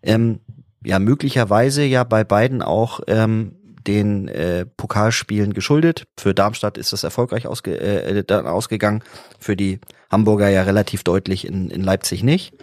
[0.01, 0.39] Ähm,
[0.85, 6.05] ja, möglicherweise ja bei beiden auch ähm, den äh, Pokalspielen geschuldet.
[6.17, 9.03] Für Darmstadt ist das erfolgreich ausge äh, dann ausgegangen,
[9.39, 12.53] für die Hamburger ja relativ deutlich in, in Leipzig nicht.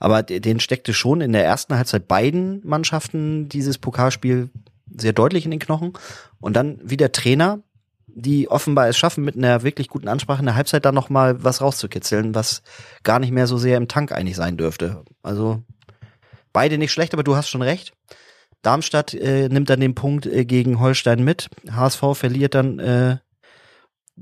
[0.00, 4.50] Aber de- den steckte schon in der ersten Halbzeit beiden Mannschaften dieses Pokalspiel
[4.96, 5.92] sehr deutlich in den Knochen.
[6.40, 7.60] Und dann wieder Trainer,
[8.06, 11.60] die offenbar es schaffen, mit einer wirklich guten Ansprache in der Halbzeit dann nochmal was
[11.60, 12.62] rauszukitzeln, was
[13.02, 15.02] gar nicht mehr so sehr im Tank eigentlich sein dürfte.
[15.22, 15.62] Also
[16.54, 17.92] beide nicht schlecht, aber du hast schon recht.
[18.62, 21.50] Darmstadt äh, nimmt dann den Punkt äh, gegen Holstein mit.
[21.70, 23.18] HSV verliert dann äh,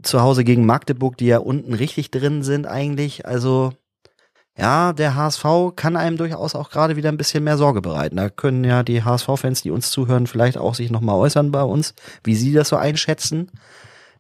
[0.02, 3.26] zu Hause gegen Magdeburg, die ja unten richtig drin sind eigentlich.
[3.26, 3.72] Also
[4.58, 5.44] ja, der HSV
[5.76, 8.16] kann einem durchaus auch gerade wieder ein bisschen mehr Sorge bereiten.
[8.16, 11.94] Da können ja die HSV-Fans, die uns zuhören, vielleicht auch sich nochmal äußern bei uns,
[12.24, 13.50] wie sie das so einschätzen.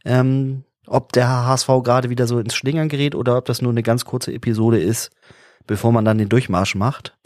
[0.04, 3.82] Ähm, ob der HSV gerade wieder so ins Schlingern gerät oder ob das nur eine
[3.82, 5.10] ganz kurze Episode ist,
[5.66, 7.16] bevor man dann den Durchmarsch macht.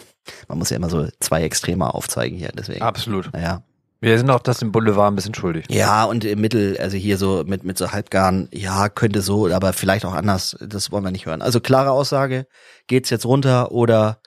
[0.49, 2.83] Man muss ja immer so zwei Extreme aufzeigen hier, deswegen.
[2.83, 3.33] Absolut.
[3.33, 3.62] Naja.
[4.01, 5.65] Wir sind auch das im Boulevard ein bisschen schuldig.
[5.71, 9.73] Ja, und im Mittel, also hier so mit, mit so Halbgarn, ja, könnte so, aber
[9.73, 11.41] vielleicht auch anders, das wollen wir nicht hören.
[11.41, 12.47] Also klare Aussage,
[12.87, 14.21] geht's jetzt runter oder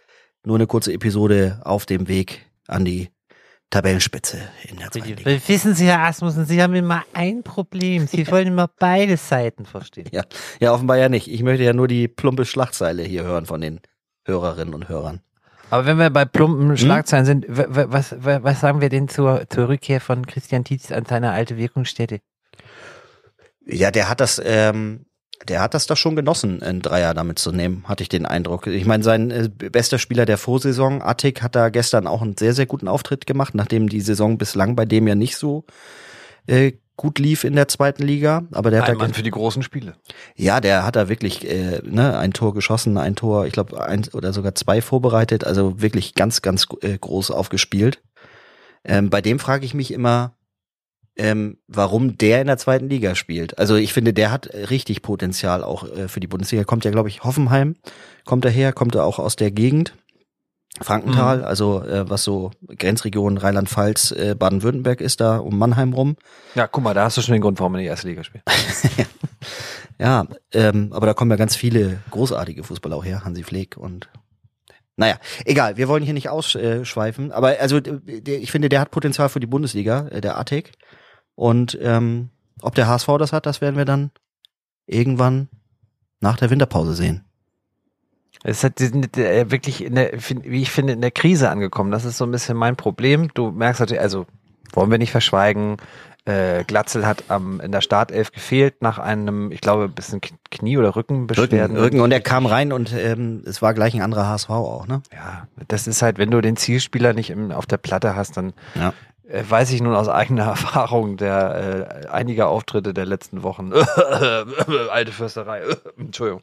[0.43, 3.09] nur eine kurze Episode auf dem Weg an die
[3.69, 5.47] Tabellenspitze in der zweiten Liga.
[5.47, 8.07] Wissen Sie, Herr Asmussen, Sie haben immer ein Problem.
[8.07, 10.09] Sie wollen immer beide Seiten verstehen.
[10.11, 10.23] Ja,
[10.59, 11.27] ja, offenbar ja nicht.
[11.27, 13.79] Ich möchte ja nur die plumpe Schlagzeile hier hören von den
[14.25, 15.21] Hörerinnen und Hörern.
[15.69, 20.01] Aber wenn wir bei plumpen Schlagzeilen sind, was, was sagen wir denn zur, zur Rückkehr
[20.01, 22.19] von Christian Tietz an seine alte Wirkungsstätte?
[23.65, 25.05] Ja, der hat das, ähm,
[25.47, 28.67] der hat das doch schon genossen, einen Dreier damit zu nehmen, hatte ich den Eindruck.
[28.67, 32.53] Ich meine, sein äh, bester Spieler der Vorsaison, Attik, hat da gestern auch einen sehr,
[32.53, 35.65] sehr guten Auftritt gemacht, nachdem die Saison bislang bei dem ja nicht so
[36.47, 38.43] äh, gut lief in der zweiten Liga.
[38.51, 39.93] Aber der hat Ein Mann für die großen Spiele.
[40.35, 44.13] Ja, der hat da wirklich äh, ne, ein Tor geschossen, ein Tor, ich glaube, eins
[44.13, 48.01] oder sogar zwei vorbereitet, also wirklich ganz, ganz äh, groß aufgespielt.
[48.83, 50.35] Ähm, bei dem frage ich mich immer,
[51.15, 53.57] ähm, warum der in der zweiten Liga spielt.
[53.57, 56.65] Also ich finde, der hat richtig Potenzial auch äh, für die Bundesliga.
[56.65, 57.77] Kommt ja, glaube ich, Hoffenheim,
[58.25, 59.93] kommt er her, kommt er auch aus der Gegend.
[60.81, 66.15] Frankenthal, also äh, was so Grenzregion Rheinland-Pfalz, äh, Baden-Württemberg ist da um Mannheim rum.
[66.55, 68.43] Ja, guck mal, da hast du schon den Grund, warum in die erste Liga spielt.
[69.99, 74.09] Ja, ähm, aber da kommen ja ganz viele großartige Fußballer auch her, Hansi Fleck und
[74.95, 79.29] naja, egal, wir wollen hier nicht ausschweifen, aber also der, ich finde, der hat Potenzial
[79.29, 80.73] für die Bundesliga, äh, der Attic.
[81.35, 84.11] Und ähm, ob der HSV das hat, das werden wir dann
[84.87, 85.47] irgendwann
[86.19, 87.23] nach der Winterpause sehen.
[88.43, 91.91] Es hat, die sind äh, wirklich, in der, wie ich finde, in der Krise angekommen.
[91.91, 93.29] Das ist so ein bisschen mein Problem.
[93.33, 94.25] Du merkst natürlich, also
[94.73, 95.77] wollen wir nicht verschweigen,
[96.25, 100.21] äh, Glatzel hat am, in der Startelf gefehlt nach einem, ich glaube, ein bisschen
[100.51, 101.75] Knie- oder Rückenbeschwerden.
[101.75, 104.87] Rücken, Rücken und er kam rein und ähm, es war gleich ein anderer HSV auch,
[104.87, 105.01] ne?
[105.13, 108.53] Ja, das ist halt, wenn du den Zielspieler nicht im, auf der Platte hast, dann
[108.75, 108.93] Ja.
[109.29, 113.71] Äh, weiß ich nun aus eigener Erfahrung der äh, einiger Auftritte der letzten Wochen.
[114.91, 115.61] Alte Fürsterei.
[115.97, 116.41] Entschuldigung.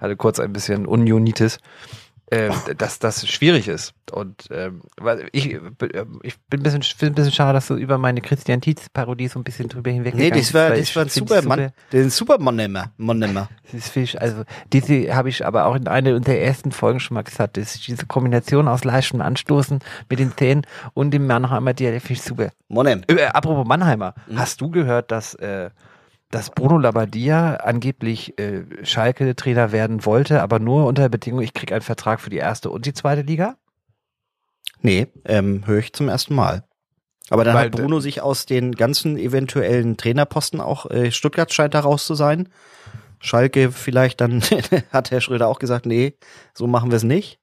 [0.00, 1.58] Hatte kurz ein bisschen Unionitis.
[2.30, 3.94] Äh, dass das schwierig ist.
[4.12, 4.82] Und ähm,
[5.32, 5.46] ich,
[6.22, 9.44] ich bin ein bisschen, ein bisschen schade, dass du über meine Christian Tietz-Parodie so ein
[9.44, 13.48] bisschen drüber hinweg Nee, das war, das war ein super Supermann, den Supermann-Nimmer, Mann-Nimmer.
[13.72, 17.22] das ist also diese habe ich aber auch in einer der ersten Folgen schon mal
[17.24, 17.56] gesagt.
[17.56, 22.20] Das ist diese Kombination aus leichtem Anstoßen mit den Zähnen und dem Mannheimer Dialekt finde
[22.20, 22.50] ich super.
[22.68, 23.02] Monem.
[23.08, 24.38] Äh, apropos Mannheimer, Mhm.
[24.38, 25.70] hast du gehört, dass, äh,
[26.30, 31.72] dass Bruno Labbadia angeblich äh, Schalke-Trainer werden wollte, aber nur unter der Bedingung, ich krieg
[31.72, 33.56] einen Vertrag für die erste und die zweite Liga?
[34.80, 36.64] Nee, ähm, höre ich zum ersten Mal.
[37.30, 41.74] Aber dann Weil hat Bruno sich aus den ganzen eventuellen Trainerposten auch, äh, Stuttgart scheint
[41.74, 42.48] da raus zu sein.
[43.20, 44.42] Schalke vielleicht dann,
[44.92, 46.14] hat Herr Schröder auch gesagt, nee,
[46.54, 47.38] so machen wir es nicht.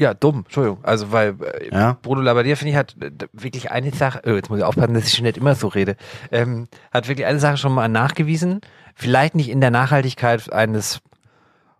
[0.00, 0.78] Ja, dumm, Entschuldigung.
[0.82, 1.98] Also, weil äh, Ja.
[2.00, 5.04] Bruno Labbadia, finde ich, hat äh, wirklich eine Sache, oh, jetzt muss ich aufpassen, dass
[5.06, 5.94] ich schon nicht immer so rede,
[6.32, 8.62] ähm, hat wirklich eine Sache schon mal nachgewiesen,
[8.94, 11.02] vielleicht nicht in der Nachhaltigkeit eines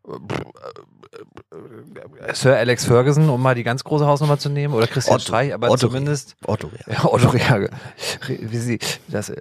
[0.06, 0.12] äh,
[2.33, 5.25] Sir Alex Ferguson, um mal die ganz große Hausnummer zu nehmen, oder Christian Otto.
[5.25, 5.88] Streich, aber Otto.
[5.88, 6.94] zumindest Otto, ja.
[6.94, 7.70] ja, Otto Reage.
[8.29, 9.40] Wie sie, das, äh,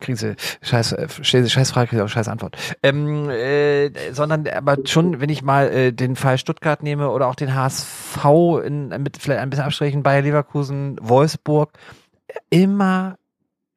[0.00, 2.56] Krise, scheiß, äh, scheiß scheiß Frage, auch scheiß Antwort.
[2.82, 7.36] Ähm, äh, sondern aber schon, wenn ich mal äh, den Fall Stuttgart nehme oder auch
[7.36, 8.24] den HSV
[8.64, 11.72] in, mit vielleicht ein bisschen Abstrichen, Bayer Leverkusen, Wolfsburg,
[12.50, 13.18] immer,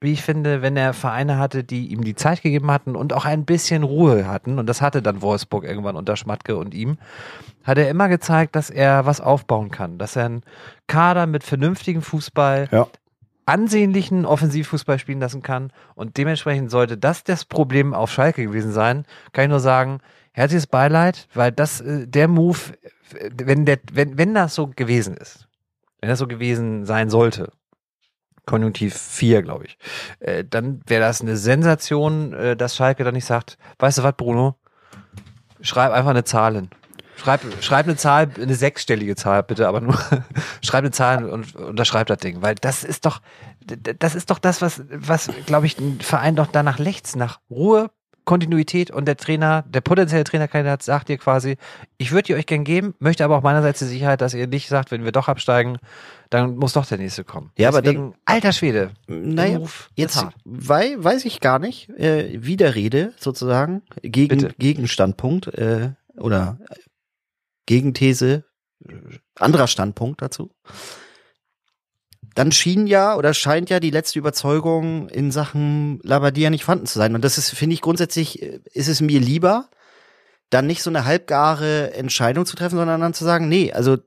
[0.01, 3.25] wie ich finde, wenn er Vereine hatte, die ihm die Zeit gegeben hatten und auch
[3.25, 6.97] ein bisschen Ruhe hatten, und das hatte dann Wolfsburg irgendwann unter Schmatke und ihm,
[7.65, 10.43] hat er immer gezeigt, dass er was aufbauen kann, dass er einen
[10.88, 12.88] Kader mit vernünftigem Fußball, Ja.
[13.45, 15.71] ansehnlichen Offensivfußball spielen lassen kann.
[15.95, 19.99] Und dementsprechend sollte das das Problem auf Schalke gewesen sein, kann ich nur sagen,
[20.33, 22.59] herzliches Beileid, weil das, äh, der Move,
[23.15, 25.47] äh, wenn der, wenn, wenn das so gewesen ist,
[25.99, 27.51] wenn das so gewesen sein sollte,
[28.49, 29.77] Konjunktiv 4, glaube ich,
[30.21, 34.15] äh, dann wäre das eine Sensation, äh, dass Schalke dann nicht sagt, weißt du was,
[34.17, 34.55] Bruno?
[35.62, 36.69] Schreib einfach eine Zahl hin.
[37.15, 39.99] Schreib, schreib eine Zahl, eine sechsstellige Zahl, bitte, aber nur
[40.63, 42.41] schreib eine Zahl und unterschreib das Ding.
[42.41, 43.21] Weil das ist doch,
[43.99, 47.91] das ist doch das, was, was, glaube ich, ein Verein doch danach lechzt, nach Ruhe,
[48.25, 51.57] Kontinuität und der Trainer, der potenzielle Trainerkandidat sagt dir quasi,
[51.97, 54.69] ich würde die euch gern geben, möchte aber auch meinerseits die Sicherheit, dass ihr nicht
[54.69, 55.77] sagt, wenn wir doch absteigen,
[56.29, 57.51] dann muss doch der nächste kommen.
[57.57, 58.91] Ja, aber Deswegen, alter Schwede.
[59.07, 59.61] Naja,
[59.95, 60.35] jetzt hart.
[60.45, 61.89] wei weiß ich gar nicht.
[61.89, 64.55] Äh, Widerrede sozusagen, gegen, Bitte.
[64.59, 66.75] Gegenstandpunkt äh, oder äh,
[67.65, 68.45] Gegenthese,
[68.87, 68.93] äh,
[69.35, 70.51] anderer Standpunkt dazu.
[72.35, 76.99] Dann schien ja oder scheint ja die letzte Überzeugung in Sachen Labadia nicht vorhanden zu
[76.99, 77.15] sein.
[77.15, 79.69] Und das ist, finde ich, grundsätzlich äh, ist es mir lieber,
[80.51, 83.97] dann nicht so eine halbgare Entscheidung zu treffen, sondern dann zu sagen, nee, also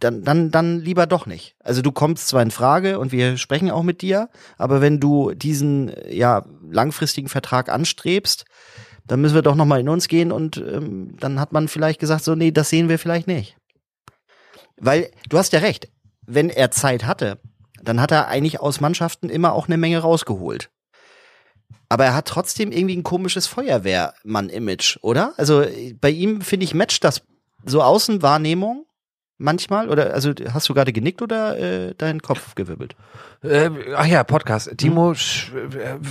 [0.00, 1.56] dann, dann, dann lieber doch nicht.
[1.62, 5.34] Also du kommst zwar in Frage und wir sprechen auch mit dir, aber wenn du
[5.34, 8.44] diesen ja langfristigen Vertrag anstrebst,
[9.06, 12.22] dann müssen wir doch nochmal in uns gehen und ähm, dann hat man vielleicht gesagt,
[12.22, 13.56] so, nee, das sehen wir vielleicht nicht.
[14.76, 15.88] Weil, du hast ja recht,
[16.26, 17.40] wenn er Zeit hatte,
[17.82, 20.70] dann hat er eigentlich aus Mannschaften immer auch eine Menge rausgeholt.
[21.88, 25.32] Aber er hat trotzdem irgendwie ein komisches Feuerwehrmann-Image, oder?
[25.38, 25.64] Also
[26.00, 27.22] bei ihm, finde ich, matcht das
[27.64, 28.84] so Außenwahrnehmung
[29.38, 29.88] manchmal?
[29.88, 32.94] Oder also hast du gerade genickt oder äh, deinen Kopf gewirbelt?
[33.42, 34.76] Äh, ach ja, Podcast.
[34.76, 35.52] Timo sch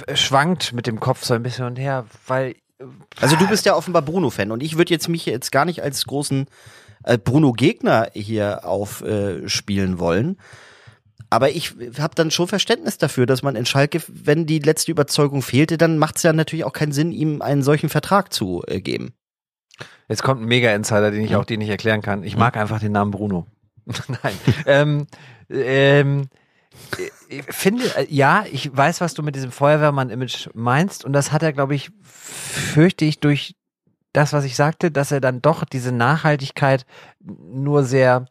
[0.08, 2.56] äh, schwankt mit dem Kopf so ein bisschen und her, weil.
[3.20, 6.06] Also du bist ja offenbar Bruno-Fan und ich würde jetzt mich jetzt gar nicht als
[6.06, 6.46] großen
[7.04, 10.38] äh, Bruno-Gegner hier aufspielen äh, wollen.
[11.30, 15.42] Aber ich habe dann schon Verständnis dafür, dass man in Schalke, wenn die letzte Überzeugung
[15.42, 18.80] fehlte, dann macht es ja natürlich auch keinen Sinn, ihm einen solchen Vertrag zu äh,
[18.80, 19.14] geben.
[20.08, 22.24] Jetzt kommt ein Mega-Insider, den ich auch dir nicht erklären kann.
[22.24, 23.46] Ich mag einfach den Namen Bruno.
[24.08, 24.36] Nein.
[24.66, 25.08] ähm,
[25.50, 26.30] ähm,
[27.30, 31.06] ich finde, äh, ja, ich weiß, was du mit diesem Feuerwehrmann-Image meinst.
[31.06, 33.56] Und das hat er, glaube ich, fürchte ich, durch
[34.14, 36.86] das, was ich sagte, dass er dann doch diese Nachhaltigkeit
[37.20, 38.26] nur sehr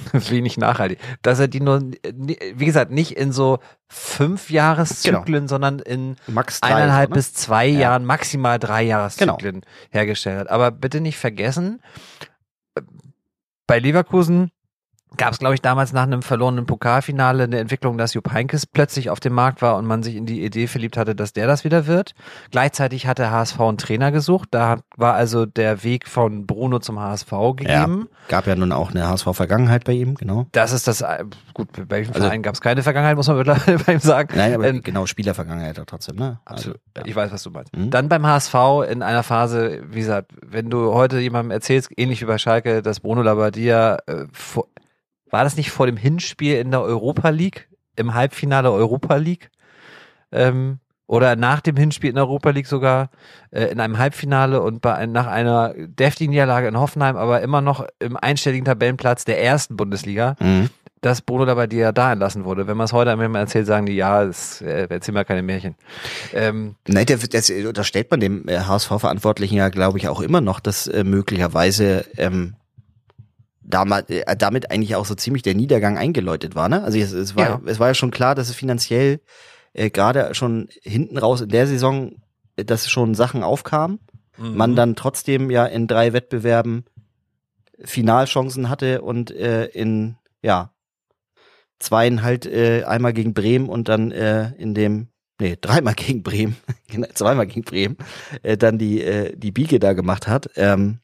[0.12, 6.16] wenig nachhaltig, dass er die nur, wie gesagt, nicht in so fünf Jahreszyklen, sondern in
[6.26, 7.14] Max drei, eineinhalb ne?
[7.16, 7.80] bis zwei Ja.
[7.80, 10.50] Jahren, maximal drei Jahreszyklen hergestellt hat.
[10.50, 11.80] Aber bitte nicht vergessen,
[13.66, 14.50] bei Leverkusen
[15.16, 19.10] gab es, glaube ich, damals nach einem verlorenen Pokalfinale eine Entwicklung, dass Jupp Heynckes plötzlich
[19.10, 21.64] auf dem Markt war und man sich in die Idee verliebt hatte, dass der das
[21.64, 22.14] wieder wird.
[22.50, 24.48] Gleichzeitig hat der HSV einen Trainer gesucht.
[24.52, 28.08] Da war also der Weg von Bruno zum HSV gegeben.
[28.28, 30.46] Gab ja nun auch eine HSV-Vergangenheit bei ihm, genau.
[30.52, 33.36] Das ist das, äh, gut, bei welchem Also- Verein gab es keine Vergangenheit, muss man
[33.38, 34.34] mittlerweile bei ihm sagen.
[34.36, 36.40] Nein, aber Ähm, genau, Spielervergangenheit auch trotzdem, ne?
[36.44, 36.78] Absolut.
[36.94, 37.76] Also, Ich weiß, was du meinst.
[37.76, 37.90] Mhm.
[37.90, 38.54] Dann beim HSV
[38.90, 43.00] in einer Phase, wie gesagt, wenn du heute jemandem erzählst, ähnlich wie bei Schalke, dass
[43.00, 44.66] Bruno Labbadia, äh, vor,
[45.32, 49.50] war das nicht vor dem Hinspiel in der Europa League, im Halbfinale Europa League?
[50.30, 53.10] Ähm, oder nach dem Hinspiel in der Europa League sogar
[53.50, 57.84] äh, in einem Halbfinale und bei, nach einer deftigen Niederlage in Hoffenheim, aber immer noch
[57.98, 60.70] im einstelligen Tabellenplatz der ersten Bundesliga, Mhm.
[61.02, 62.66] dass Bruno Labbadia da entlassen wurde.
[62.66, 65.74] Wenn man es heute einem erzählt, sagen die, ja, das äh, erzähl mal keine Märchen.
[66.32, 70.60] Ähm, Nein, der, das unterstellt man dem äh, HSV-Verantwortlichen ja, glaube ich, auch immer noch,
[70.60, 72.54] dass äh, möglicherweise ähm,
[73.64, 76.68] damals, äh, damit eigentlich auch so ziemlich der Niedergang eingeläutet war.
[76.68, 76.82] Ne?
[76.82, 77.60] Also es, es, war, Ja.
[77.66, 79.20] es war ja schon klar, dass es finanziell
[79.72, 82.16] äh, gerade schon hinten raus in der Saison,
[82.56, 84.00] äh, dass schon Sachen aufkamen.
[84.38, 84.56] Mhm.
[84.56, 86.84] Man dann trotzdem ja in drei Wettbewerben
[87.84, 90.72] Finalchancen hatte und äh, in ja
[91.78, 95.08] zweien halt äh, einmal gegen Bremen und dann äh, in dem
[95.40, 96.56] nee dreimal gegen Bremen
[96.88, 97.96] genau, zweimal gegen Bremen
[98.42, 100.50] äh, dann die äh, die Biege da gemacht hat.
[100.56, 100.98] Ähm,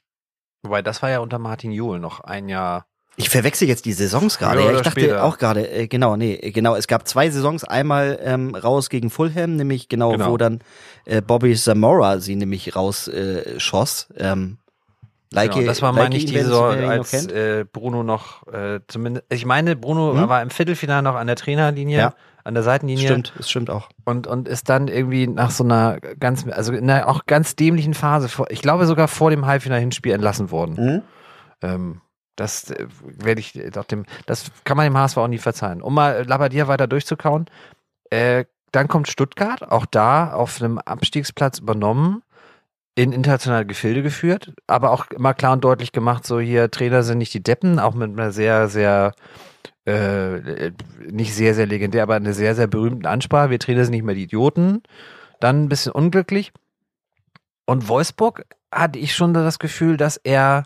[0.63, 2.87] Wobei, das war ja unter Martin Juhl noch ein Jahr.
[3.17, 4.61] ich verwechsel jetzt die Saisons gerade.
[4.63, 5.25] Ja, ich dachte später.
[5.25, 6.75] auch gerade, äh, genau, nee, äh, genau.
[6.77, 10.31] Es gab zwei Saisons, einmal ähm, raus gegen Fulham, nämlich genau, Genau.
[10.31, 10.61] wo dann
[11.05, 14.09] äh, Bobby Zamora sie nämlich raus äh, schoss.
[14.17, 14.59] Ähm,
[15.33, 19.45] like genau, das war, meine ich, die Saison, als äh, Bruno noch äh, zumindest, ich
[19.47, 20.29] meine, Bruno Mhm.
[20.29, 22.15] war im Viertelfinale noch an der Trainerlinie, Ja.
[22.49, 23.91] An der Seitenlinie Stimmt, es stimmt auch.
[24.05, 27.95] und und ist dann irgendwie nach so einer ganz, also in einer auch ganz dämlichen
[27.95, 30.77] Phase, vor, ich glaube sogar vor dem Halbfinale-Hinspiel entlassen worden.
[31.61, 32.01] Ähm,
[32.37, 35.83] das äh, werde ich doch dem, das kann man dem HSV auch nie verzeihen.
[35.83, 37.47] Um mal Labadia weiter durchzukauen,
[38.11, 42.23] äh, dann kommt Stuttgart, auch da auf einem Abstiegsplatz übernommen,
[42.95, 47.19] in internationale Gefilde geführt, aber auch immer klar und deutlich gemacht, so hier Trainer sind
[47.19, 49.13] nicht die Deppen, auch mit einer sehr, sehr
[49.89, 50.73] äh,
[51.11, 53.51] nicht sehr, sehr legendär, aber eine sehr, sehr berühmten Ansprache.
[53.51, 54.83] Wir Trainer sind nicht mehr die Idioten.
[55.41, 56.53] Dann ein bisschen unglücklich.
[57.65, 60.65] Und Wolfsburg hatte ich schon das Gefühl, dass er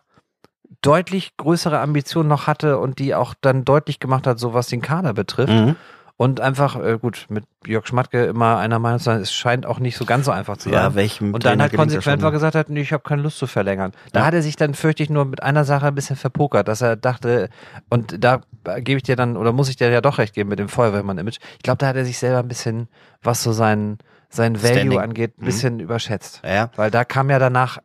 [0.80, 4.82] deutlich größere Ambitionen noch hatte und die auch dann deutlich gemacht hat, so was den
[4.82, 5.52] Kader betrifft.
[5.52, 5.76] Mhm.
[6.16, 9.79] Und einfach, äh, gut, mit Jörg Schmatke immer einer Meinung zu sein, es scheint auch
[9.81, 10.75] nicht so ganz so einfach zu sein.
[10.75, 13.38] Ja, welchem Und dann Trainer halt konsequent war gesagt hat, nee, ich habe keine Lust
[13.38, 13.92] zu verlängern.
[14.12, 14.27] Da Ja.
[14.27, 16.96] hat er sich dann, fürchte ich, nur mit einer Sache ein bisschen verpokert, dass er
[16.96, 17.48] dachte,
[17.88, 18.42] und da
[18.79, 21.38] gebe ich dir dann, oder muss ich dir ja doch recht geben mit dem Feuerwehrmann-Image.
[21.57, 22.88] Ich glaube, da hat er sich selber ein bisschen,
[23.22, 23.98] was so sein,
[24.29, 24.98] sein Value Standing.
[25.01, 25.46] angeht, ein Mhm.
[25.46, 26.40] bisschen überschätzt.
[26.44, 26.70] Ja, ja.
[26.77, 27.79] Weil da kam ja danach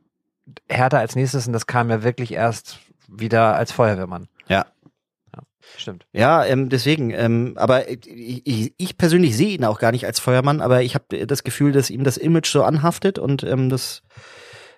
[0.70, 4.28] Hertha als nächstes und das kam ja wirklich erst wieder als Feuerwehrmann.
[4.48, 4.66] Ja.
[5.78, 6.06] Ja stimmt.
[6.14, 10.20] Ja, ähm, deswegen, ähm, aber ich, ich, ich persönlich sehe ihn auch gar nicht als
[10.20, 14.04] Feuermann, aber ich habe das Gefühl, dass ihm das Image so anhaftet und ähm, das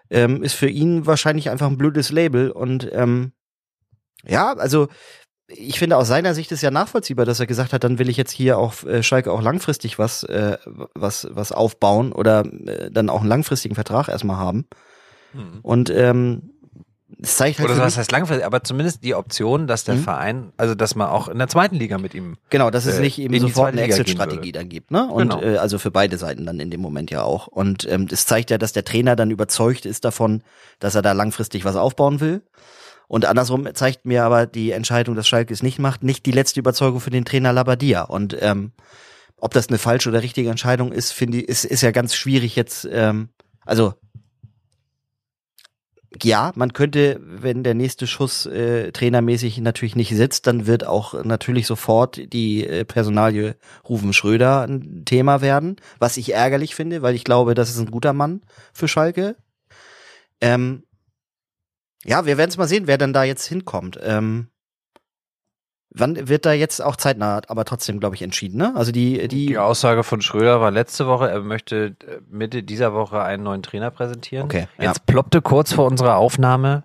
[0.09, 3.31] ähm, ist für ihn wahrscheinlich einfach ein blödes Label und ähm,
[4.27, 4.87] ja, also
[5.47, 8.17] ich finde aus seiner Sicht ist ja nachvollziehbar, dass er gesagt hat, dann will ich
[8.17, 13.09] jetzt hier auf äh, Schalke auch langfristig was äh, was was aufbauen oder äh, dann
[13.09, 14.67] auch einen langfristigen Vertrag erstmal haben.
[15.61, 16.53] Und ähm,
[17.21, 20.03] es zeigt halt Oder was heißt langfristig, aber zumindest die Option, dass der Mhm.
[20.03, 22.37] Verein, also dass man auch in der zweiten Liga mit ihm.
[22.49, 25.07] Genau, dass es äh, nicht eben sofort eine Exit-Strategie dann gibt, ne?
[25.07, 25.41] Und Genau.
[25.41, 27.47] äh, also für beide Seiten dann in dem Moment ja auch.
[27.47, 30.43] Und ähm, das zeigt ja, dass der Trainer dann überzeugt ist davon,
[30.79, 32.41] dass er da langfristig was aufbauen will.
[33.09, 36.59] Und andersrum zeigt mir aber die Entscheidung, dass Schalke es nicht macht, nicht die letzte
[36.59, 38.03] Überzeugung für den Trainer Labadia.
[38.03, 38.71] Und ähm,
[39.37, 42.55] ob das eine falsche oder richtige Entscheidung ist, finde ich, ist, ist ja ganz schwierig
[42.55, 42.87] jetzt.
[42.91, 43.29] Ähm,
[43.65, 43.93] also
[46.23, 51.23] ja, man könnte, wenn der nächste Schuss äh, trainermäßig natürlich nicht sitzt, dann wird auch
[51.23, 53.55] natürlich sofort die äh, Personalie
[53.87, 57.91] Rufen Schröder ein Thema werden, was ich ärgerlich finde, weil ich glaube, das ist ein
[57.91, 58.41] guter Mann
[58.73, 59.35] für Schalke.
[60.41, 60.83] Ähm,
[62.05, 63.99] ja, wir werden es mal sehen, wer dann da jetzt hinkommt.
[64.01, 64.47] Ähm,
[65.91, 68.73] wann wird da jetzt auch zeitnah, aber trotzdem, glaube ich, entschieden, ne?
[68.75, 72.93] Also die, die, Die Aussage von Schröder war letzte Woche, er möchte äh, Mitte dieser
[72.93, 74.45] Woche einen neuen Trainer präsentieren.
[74.45, 74.85] Okay, ja.
[74.85, 76.83] Jetzt ploppte kurz vor unserer Aufnahme,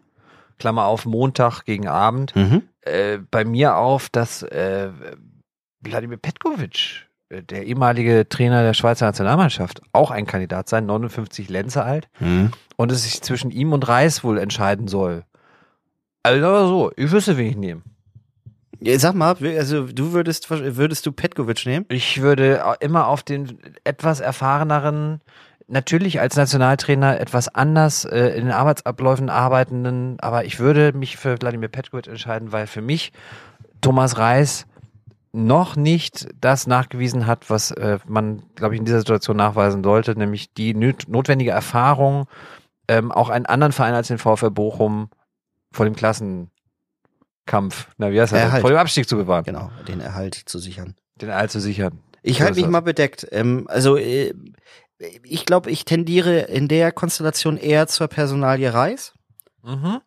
[0.58, 2.62] Klammer auf Montag gegen Abend, mhm.
[2.82, 4.88] äh, bei mir auf, dass äh,
[5.80, 11.84] Wladimir Petkovic, äh, der ehemalige Trainer der Schweizer Nationalmannschaft, auch ein Kandidat sein, 59 Lenze
[11.84, 12.52] alt, Mhm.
[12.76, 15.24] und es sich zwischen ihm und Reis wohl entscheiden soll.
[16.22, 17.82] Also so, ich wüsste, wen ich nehme.
[18.80, 21.87] Sag mal, also du würdest, würdest du Petkovic nehmen?
[21.88, 25.20] Ich würde immer auf den etwas erfahreneren,
[25.66, 31.40] natürlich als Nationaltrainer etwas anders äh, in den Arbeitsabläufen arbeitenden, aber ich würde mich für
[31.40, 33.12] Wladimir Petkovic entscheiden, weil für mich
[33.80, 34.66] Thomas Reis
[35.32, 40.16] noch nicht das nachgewiesen hat, was äh, man, glaube ich, in dieser Situation nachweisen sollte,
[40.16, 42.26] nämlich die notwendige Erfahrung,
[42.87, 45.08] ähm, auch einen anderen Verein als den VfL Bochum
[45.72, 45.96] vor dem
[47.46, 48.61] Klassenkampf, na wie heißt das, Erhalt.
[48.62, 50.94] vor dem Abstieg zu bewahren, Genau, den Erhalt zu sichern.
[51.20, 52.00] den Erhalt zu sichern.
[52.22, 53.26] Ich halte mich mal bedeckt.
[53.33, 54.33] Ähm, also äh,
[55.24, 59.12] ich glaube, ich tendiere in der Konstellation eher zur Personalie Reis.
[59.62, 60.00] Mhm.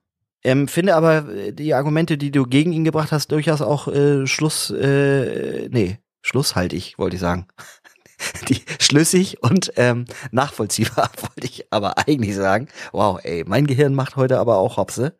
[0.43, 4.25] Ähm, finde aber äh, die Argumente, die du gegen ihn gebracht hast, durchaus auch äh,
[4.25, 7.47] Schluss, äh, nee, schlusshaltig, wollte ich sagen.
[8.49, 12.67] Die schlüssig und ähm, nachvollziehbar, wollte ich aber eigentlich sagen.
[12.91, 15.15] Wow, ey, mein Gehirn macht heute aber auch Hopse.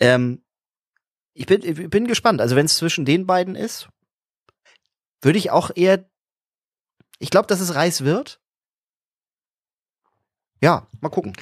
[0.00, 0.41] Ähm,
[1.34, 2.40] ich bin, ich bin gespannt.
[2.40, 3.88] Also wenn es zwischen den beiden ist,
[5.22, 6.04] würde ich auch eher.
[7.18, 8.40] Ich glaube, dass es Reis wird.
[10.60, 11.32] Ja, mal gucken.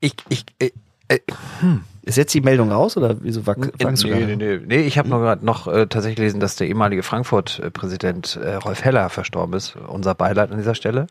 [0.00, 0.70] Ich, ich, äh,
[1.08, 1.18] äh,
[1.60, 1.84] hm.
[2.02, 4.26] Ist jetzt die Meldung raus oder wieso wack- fangst du nee, da?
[4.26, 8.36] nee, nee, nee, ich habe nur gerade noch äh, tatsächlich gelesen, dass der ehemalige Frankfurt-Präsident
[8.36, 9.74] äh, Rolf Heller verstorben ist.
[9.76, 11.06] Unser Beileid an dieser Stelle.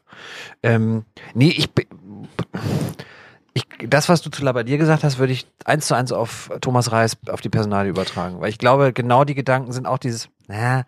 [0.61, 1.69] Ähm, nee, ich,
[3.53, 6.91] ich, das, was du zu Labadier gesagt hast, würde ich eins zu eins auf Thomas
[6.91, 8.41] Reis, auf die Personalie übertragen.
[8.41, 10.85] Weil ich glaube, genau die Gedanken sind auch dieses, na,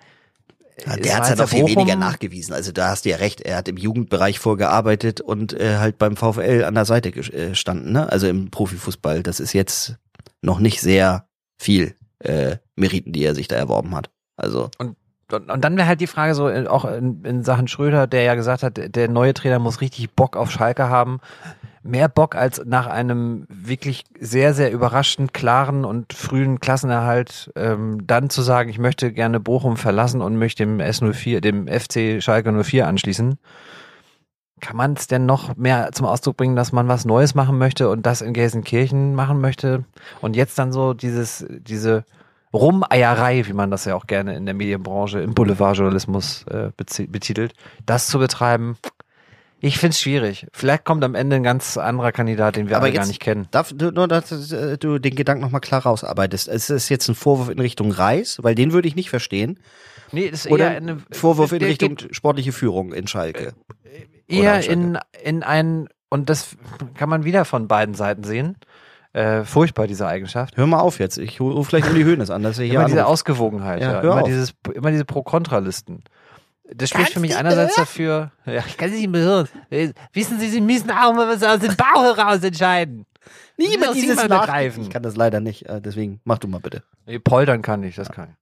[0.86, 2.54] Ja, der hat ja noch viel weniger nachgewiesen.
[2.54, 3.42] Also da hast du ja recht.
[3.42, 7.92] Er hat im Jugendbereich vorgearbeitet und äh, halt beim VfL an der Seite gestanden.
[7.94, 8.12] Ne?
[8.12, 9.24] Also im Profifußball.
[9.24, 9.96] Das ist jetzt
[10.42, 14.10] noch nicht sehr viel äh, Meriten, die er sich da erworben hat.
[14.36, 14.98] Also Und,
[15.32, 18.36] und dann wäre halt die Frage so, äh, auch in, in Sachen Schröder, der ja
[18.36, 21.20] gesagt hat, der neue Trainer muss richtig Bock auf Schalke haben.
[21.82, 28.30] Mehr Bock als nach einem wirklich sehr, sehr überraschend klaren und frühen Klassenerhalt, ähm, dann
[28.30, 32.88] zu sagen, ich möchte gerne Bochum verlassen und möchte dem S04, dem FC Schalke 04
[32.88, 33.38] anschließen.
[34.62, 37.90] Kann man es denn noch mehr zum Ausdruck bringen, dass man was Neues machen möchte
[37.90, 39.86] und das in Gelsenkirchen machen möchte?
[40.22, 42.04] Und jetzt dann so dieses, diese
[42.56, 47.54] Rumeierei, wie man das ja auch gerne in der Medienbranche, im Boulevardjournalismus äh, betitelt,
[47.86, 48.78] das zu betreiben,
[49.66, 50.46] ich finde es schwierig.
[50.54, 53.48] Vielleicht kommt am Ende ein ganz anderer Kandidat, den wir Aber alle gar nicht kennen.
[53.52, 56.48] darf du nur, dass äh, du den Gedanken noch mal klar rausarbeitest.
[56.48, 59.60] Es ist jetzt ein Vorwurf in Richtung Reis, weil den würde ich nicht verstehen.
[60.12, 63.54] Nee, das ist Oder eher eine, Vorwurf in Richtung geht sportliche Führung in Schalke.
[64.28, 66.56] Eher Oder in, in ein, und das
[66.96, 68.58] kann man wieder von beiden Seiten sehen.
[69.16, 70.58] Äh, furchtbar, diese Eigenschaft.
[70.58, 71.18] Hör mal auf jetzt.
[71.18, 73.14] Ich rufe vielleicht Uli Hoeneß an, dass er hier Immer diese anruft.
[73.14, 74.02] Ausgewogenheit, Ja, ja.
[74.02, 74.28] hör Immer, auf.
[74.28, 76.04] dieses, immer diese Pro-Kontra-Listen.
[76.74, 79.48] Das spricht für mich einerseits dafür, ja, ich kann es nicht mehr hören.
[80.14, 83.06] Wissen Sie, Sie müssen auch mal was aus dem Bauch heraus entscheiden.
[83.58, 84.84] Nie Sie immer müssen dieses mal Nach begreifen.
[84.84, 86.84] Ich kann das leider nicht, äh, deswegen mach du mal bitte.
[87.06, 88.36] Nee, Poltern kann ich, das kann ich.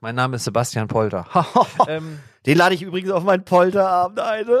[0.00, 1.26] Mein Name ist Sebastian Polter.
[1.88, 4.46] ähm, Den lade ich übrigens auf meinen Polterabend ein.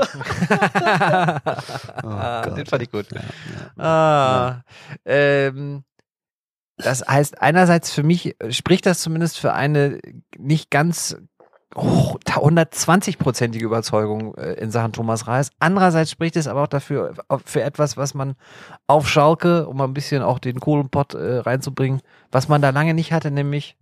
[2.02, 3.06] oh ah, den fand ich gut.
[3.76, 4.62] Ah,
[5.04, 5.84] ähm,
[6.76, 10.00] das heißt, einerseits für mich spricht das zumindest für eine
[10.36, 11.16] nicht ganz
[11.74, 15.50] oh, 120-prozentige Überzeugung äh, in Sachen Thomas Reis.
[15.58, 17.14] Andererseits spricht es aber auch dafür,
[17.44, 18.34] für etwas, was man
[18.86, 22.94] auf Schalke, um mal ein bisschen auch den Kohlenpott äh, reinzubringen, was man da lange
[22.94, 23.76] nicht hatte, nämlich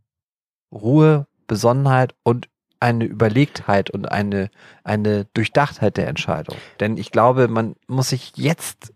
[0.72, 2.48] Ruhe, Besonnenheit und
[2.80, 4.50] eine Überlegtheit und eine,
[4.84, 6.56] eine Durchdachtheit der Entscheidung.
[6.80, 8.92] Denn ich glaube, man muss sich jetzt,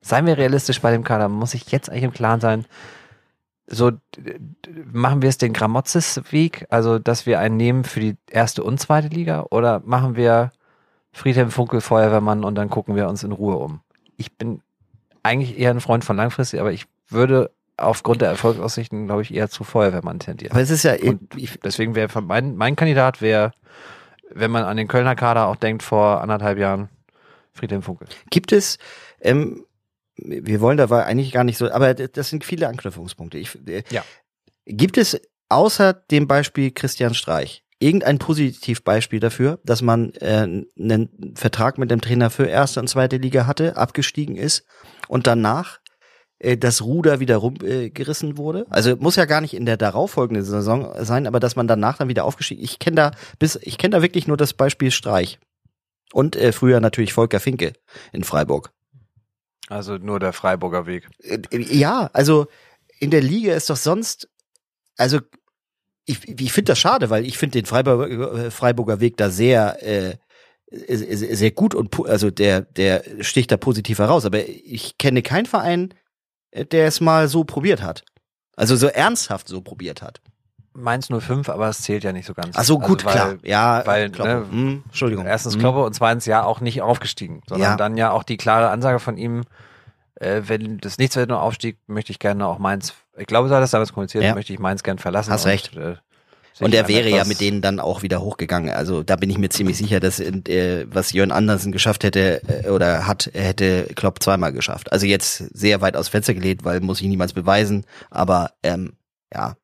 [0.00, 2.66] seien wir realistisch bei dem Kader, man muss sich jetzt eigentlich im Klaren sein,
[3.66, 3.90] so
[4.92, 9.08] machen wir es den Gramotzes-Weg, also dass wir einen nehmen für die erste und zweite
[9.08, 10.52] Liga, oder machen wir
[11.12, 13.80] Friedhelm Funkel Feuerwehrmann und dann gucken wir uns in Ruhe um?
[14.16, 14.62] Ich bin
[15.24, 19.48] eigentlich eher ein Freund von langfristig, aber ich würde aufgrund der Erfolgsaussichten, glaube ich, eher
[19.48, 20.52] zu Feuerwehrmann tendieren.
[20.52, 23.52] Aber es ist ja, Und ich, Deswegen wäre mein, mein Kandidat wäre,
[24.30, 26.88] wenn man an den Kölner Kader auch denkt, vor anderthalb Jahren
[27.52, 28.08] Friedhelm Funkel.
[28.30, 28.78] gibt es,
[29.20, 29.64] ähm,
[30.16, 33.38] wir wollen da war eigentlich gar nicht so, aber das sind viele Anknüpfungspunkte.
[33.38, 34.04] Ich, äh, Ja.
[34.64, 41.78] Gibt es außer dem Beispiel Christian Streich irgendein Positivbeispiel dafür, dass man äh, einen Vertrag
[41.78, 44.66] mit dem Trainer für erste und zweite Liga hatte, abgestiegen ist
[45.08, 45.80] und danach
[46.38, 48.66] das Ruder wieder rumgerissen äh, wurde?
[48.70, 52.08] Also muss ja gar nicht in der darauffolgenden Saison sein, aber dass man danach dann
[52.08, 52.62] wieder aufgestiegen.
[52.62, 55.38] Ich kenne da bis ich kenne da wirklich nur das Beispiel Streich
[56.12, 57.72] und äh, früher natürlich Volker Finke
[58.12, 58.70] in Freiburg.
[59.68, 61.08] Also nur der Freiburger Weg.
[61.22, 62.46] Äh, Ja, also
[62.98, 64.28] in der Liga ist doch sonst,
[64.96, 65.20] also
[66.04, 69.82] ich, ich finde das schade, weil ich finde den Freiburger, äh, Freiburger Weg da sehr,
[69.82, 70.16] äh,
[70.68, 74.24] sehr gut und also der der sticht da positiv heraus.
[74.24, 75.94] Aber ich kenne keinen Verein, äh,
[76.54, 78.04] der es mal so probiert hat.
[78.56, 80.20] Also so ernsthaft so probiert hat.
[80.72, 82.54] Mainz 05, aber es zählt ja nicht so ganz.
[82.56, 83.38] Ach so, gut, also, weil klar.
[83.44, 85.24] Ja, weil, ne, Hm, Entschuldigung.
[85.26, 85.60] Erstens Hm.
[85.60, 87.76] Kloppe und zweitens ja auch nicht aufgestiegen, sondern Ja.
[87.76, 89.44] dann ja auch die klare Ansage von ihm,
[90.16, 93.54] äh, wenn das nichts wird nur Aufstieg, möchte ich gerne auch Mainz, ich glaube, so
[93.54, 94.34] hat es damals kommuniziert, Ja.
[94.34, 95.32] möchte ich Mainz gern verlassen.
[95.32, 95.74] Hast und, recht.
[95.76, 95.96] Äh,
[96.60, 98.70] Und er wäre ja mit denen dann auch wieder hochgegangen.
[98.70, 102.70] Also da bin ich mir ziemlich sicher, dass äh, was Jörn Andersen geschafft hätte äh,
[102.70, 104.90] oder hat, hätte Klopp zweimal geschafft.
[104.92, 107.84] Also jetzt sehr weit aus Fenster gelegt, weil muss ich niemals beweisen.
[108.10, 108.94] Aber ähm,
[109.34, 109.56] ja,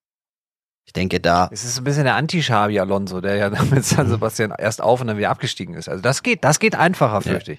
[0.84, 1.48] ich denke da.
[1.50, 5.06] Es ist ein bisschen der Anti-Xabi Alonso, der ja mit San Sebastian erst auf und
[5.06, 5.88] dann wieder abgestiegen ist.
[5.88, 7.58] Also das geht, das geht einfacher, fürchte ich.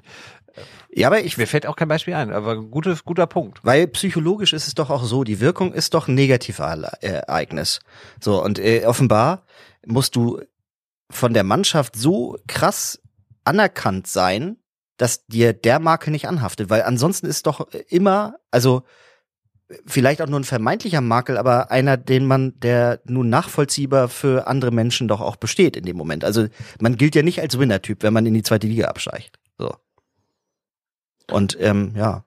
[0.95, 3.59] Ja, aber ich Mir fällt auch kein Beispiel ein, aber gutes, guter Punkt.
[3.63, 7.79] Weil psychologisch ist es doch auch so, die Wirkung ist doch ein Negativereignis.
[8.19, 9.45] So, und äh, offenbar
[9.85, 10.41] musst du
[11.09, 13.01] von der Mannschaft so krass
[13.43, 14.57] anerkannt sein,
[14.97, 18.83] dass dir der Makel nicht anhaftet, weil ansonsten ist doch immer, also
[19.85, 24.71] vielleicht auch nur ein vermeintlicher Makel, aber einer, den man, der nun nachvollziehbar für andere
[24.71, 26.23] Menschen doch auch besteht in dem Moment.
[26.23, 26.47] Also
[26.79, 29.39] man gilt ja nicht als Winner-Typ, wenn man in die zweite Liga absteigt.
[29.57, 29.73] So.
[31.31, 32.23] Und ähm, ja.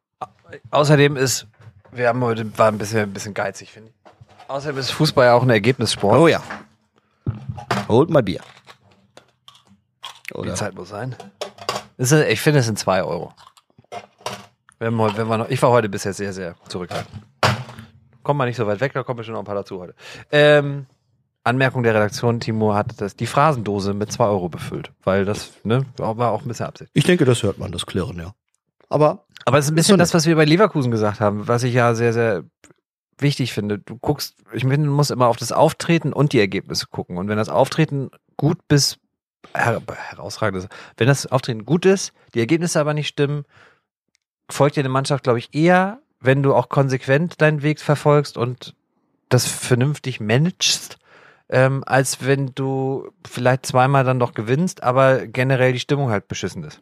[0.70, 1.46] Außerdem ist,
[1.92, 4.48] wir haben heute, war ein bisschen, ein bisschen geizig, finde ich.
[4.48, 6.18] Außerdem ist Fußball ja auch ein Ergebnissport.
[6.18, 6.42] Oh ja.
[7.88, 8.40] Holt mal Bier.
[10.30, 10.54] Die Oder?
[10.54, 11.16] Zeit muss sein.
[11.96, 13.32] Ist, ich finde, es sind zwei Euro.
[14.78, 17.22] Wenn wir, wenn wir noch, ich war heute bisher sehr, sehr zurückhaltend.
[18.22, 19.94] Kommt mal nicht so weit weg, da kommen bestimmt noch ein paar dazu heute.
[20.30, 20.86] Ähm,
[21.44, 25.86] Anmerkung der Redaktion, Timo hat das, die Phrasendose mit zwei Euro befüllt, weil das ne,
[25.96, 26.90] war auch ein bisschen Absicht.
[26.92, 28.34] Ich denke, das hört man, das Klirren, ja.
[28.88, 31.74] Aber Aber es ist ein bisschen das, was wir bei Leverkusen gesagt haben, was ich
[31.74, 32.44] ja sehr, sehr
[33.18, 33.78] wichtig finde.
[33.78, 37.16] Du guckst, ich finde, du musst immer auf das Auftreten und die Ergebnisse gucken.
[37.16, 38.98] Und wenn das Auftreten gut bis
[39.56, 39.80] her
[40.10, 43.44] herausragend ist, wenn das Auftreten gut ist, die Ergebnisse aber nicht stimmen,
[44.50, 48.74] folgt dir eine Mannschaft, glaube ich, eher, wenn du auch konsequent deinen Weg verfolgst und
[49.28, 50.98] das vernünftig managst,
[51.48, 56.64] ähm, als wenn du vielleicht zweimal dann doch gewinnst, aber generell die Stimmung halt beschissen
[56.64, 56.80] ist.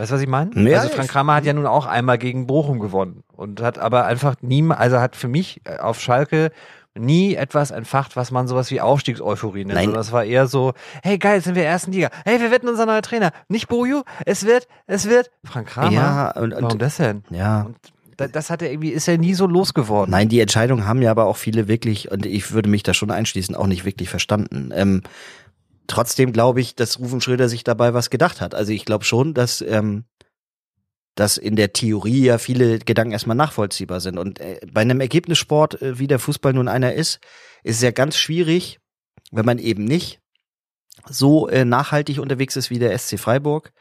[0.00, 0.50] Weißt du, was ich meine?
[0.70, 4.06] Ja, also Frank Kramer hat ja nun auch einmal gegen Bochum gewonnen und hat aber
[4.06, 6.50] einfach nie, also hat für mich äh, auf Schalke
[6.98, 9.74] nie etwas entfacht, was man sowas wie Aufstiegseuphorie nennt.
[9.78, 9.92] Nein.
[9.92, 10.72] Das war eher so,
[11.02, 12.08] hey geil, jetzt sind wir ersten Liga.
[12.24, 13.30] Hey, wir wetten unser neuer Trainer.
[13.48, 15.92] Nicht Boju, es wird, es wird Frank Kramer.
[15.92, 17.22] ja, und, Warum und das denn?
[17.30, 17.62] ja.
[17.62, 17.76] Und
[18.16, 20.10] da- das hat er irgendwie, ist er nie so losgeworden.
[20.10, 23.10] Nein, die Entscheidung haben ja aber auch viele wirklich, und ich würde mich da schon
[23.10, 24.70] einschließen, auch nicht wirklich verstanden.
[24.74, 25.02] Ähm,
[25.90, 28.54] trotzdem glaube ich, dass Rufen Schröder sich dabei was gedacht hat.
[28.54, 30.04] Also ich glaube schon, dass, ähm,
[31.16, 34.18] dass in der Theorie ja viele Gedanken erstmal nachvollziehbar sind.
[34.18, 37.20] Und äh, bei einem Ergebnissport, äh, wie der Fußball nun einer ist,
[37.64, 38.78] ist es ja ganz schwierig,
[39.32, 40.20] wenn man eben nicht
[41.08, 43.72] so äh, nachhaltig unterwegs ist wie der SC Freiburg,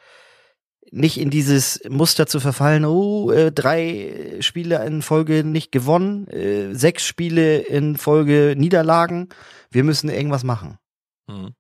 [0.92, 6.74] nicht in dieses Muster zu verfallen, oh, äh, drei Spiele in Folge nicht gewonnen, äh,
[6.74, 9.30] sechs Spiele in Folge Niederlagen,
[9.70, 10.80] wir müssen irgendwas machen.
[11.28, 11.54] Mhm.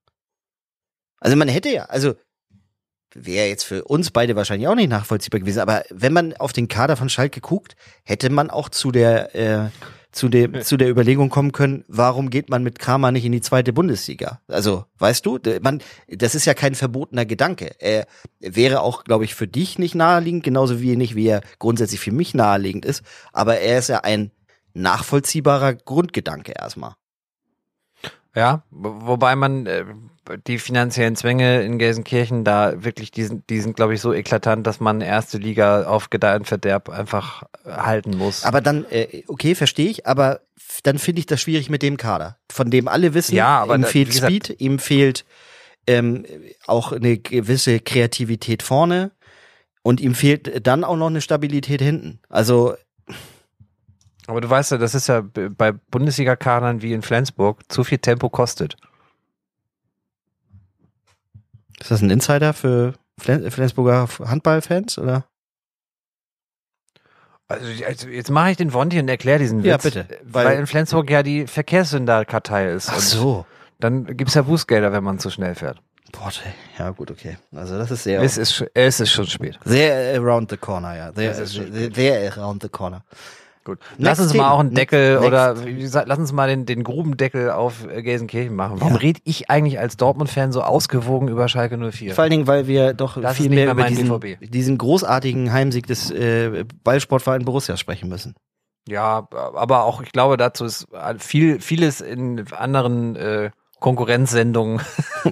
[1.19, 2.13] Also man hätte ja, also
[3.13, 6.67] wäre jetzt für uns beide wahrscheinlich auch nicht nachvollziehbar gewesen, aber wenn man auf den
[6.67, 9.69] Kader von Schalke guckt, hätte man auch zu der äh,
[10.11, 13.41] zu dem zu der Überlegung kommen können, warum geht man mit Kramer nicht in die
[13.41, 14.41] zweite Bundesliga?
[14.47, 17.71] Also, weißt du, man das ist ja kein verbotener Gedanke.
[17.79, 18.07] Er
[18.39, 22.11] wäre auch, glaube ich, für dich nicht naheliegend, genauso wie nicht wie er grundsätzlich für
[22.11, 23.03] mich naheliegend ist,
[23.33, 24.31] aber er ist ja ein
[24.73, 26.93] nachvollziehbarer Grundgedanke erstmal.
[28.35, 29.85] Ja, wo- wobei man, äh,
[30.45, 34.67] die finanziellen Zwänge in Gelsenkirchen da wirklich, die sind, die sind glaube ich, so eklatant,
[34.67, 38.43] dass man erste Liga auf Gedeih und Verderb einfach halten muss.
[38.43, 40.41] Aber dann, äh, okay, verstehe ich, aber
[40.83, 43.81] dann finde ich das schwierig mit dem Kader, von dem alle wissen, Ja, aber ihm
[43.81, 45.25] da- fehlt wie gesagt- Speed, ihm fehlt
[46.67, 49.09] auch eine gewisse Kreativität vorne
[49.81, 52.19] und ihm fehlt dann auch noch eine Stabilität hinten.
[52.29, 52.75] Also
[54.29, 55.21] Aber du weißt ja, das ist ja
[55.57, 58.77] bei Bundesliga-Kadern wie in Flensburg zu viel Tempo kostet.
[61.79, 65.25] ist das ein Insider für Flen Flensburger Handballfans oder?
[67.47, 69.69] Also, also jetzt mache ich den Wonti und erkläre diesen Witz.
[69.69, 70.07] Ja, bitte.
[70.23, 72.89] Weil, Weil- in Flensburg ja die Verkehrssünderkartei ist.
[72.89, 73.45] Und so.
[73.79, 75.81] Dann gibt's ja Bußgelder, wenn man zu schnell fährt.
[76.11, 76.31] Boah,
[76.77, 77.37] ja gut, okay.
[77.55, 79.57] Also das ist sehr Es ist, es ist schon spät.
[79.65, 81.13] sehr around the corner, ja.
[81.13, 83.03] Sehr, sehr around the corner.
[83.69, 83.79] Gut.
[83.97, 85.27] Lass uns mal auch einen Deckel Next.
[85.27, 88.75] oder wie gesagt, lass uns mal den, den Grubendeckel auf äh, Gelsenkirchen machen.
[88.79, 88.99] Warum Ja.
[88.99, 92.15] rede ich eigentlich als Dortmund-Fan so ausgewogen über Schalke 04?
[92.15, 95.85] Vor allen Dingen, weil wir doch Das viel mehr mehr über diesen, diesen großartigen Heimsieg
[95.87, 98.33] des äh, Ballsportvereins Borussia sprechen müssen.
[98.87, 100.87] Ja, aber auch, ich glaube, dazu ist
[101.19, 104.81] viel, vieles in anderen äh, Konkurrenzsendungen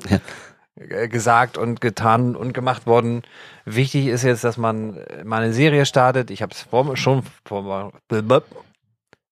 [0.09, 0.19] äh,
[0.77, 3.23] gesagt und getan und gemacht worden.
[3.65, 6.31] Wichtig ist jetzt, dass man äh, mal eine Serie startet.
[6.31, 6.67] Ich habe es
[6.99, 8.43] schon vor,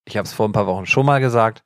[0.05, 1.63] ich habe vor ein paar Wochen schon mal gesagt.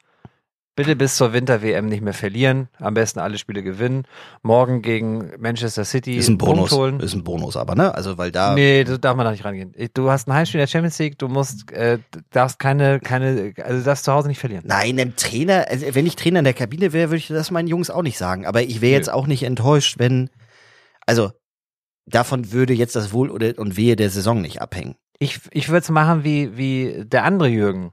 [0.80, 2.70] Bitte bis zur Winter-WM nicht mehr verlieren.
[2.78, 4.06] Am besten alle Spiele gewinnen.
[4.44, 6.72] Morgen gegen Manchester City Ist ein Bonus.
[6.72, 7.02] Holen.
[7.02, 7.94] Ist ein Bonus, aber ne?
[7.94, 9.76] Also weil da Nee, da darf man da nicht rangehen.
[9.94, 12.00] Du hast ein Heimspiel in der Champions League, du musst, äh,
[12.32, 14.64] darfst keine, keine, also darfst zu Hause nicht verlieren.
[14.66, 17.68] Nein, ein Trainer, also wenn ich Trainer in der Kabine wäre, würde ich das meinen
[17.68, 18.46] Jungs auch nicht sagen.
[18.46, 20.30] Aber ich wäre jetzt auch nicht enttäuscht, wenn,
[21.06, 21.32] also
[22.06, 24.96] davon würde jetzt das Wohl oder und Wehe der Saison nicht abhängen.
[25.20, 27.92] Ich, ich würde es machen wie, wie der andere Jürgen.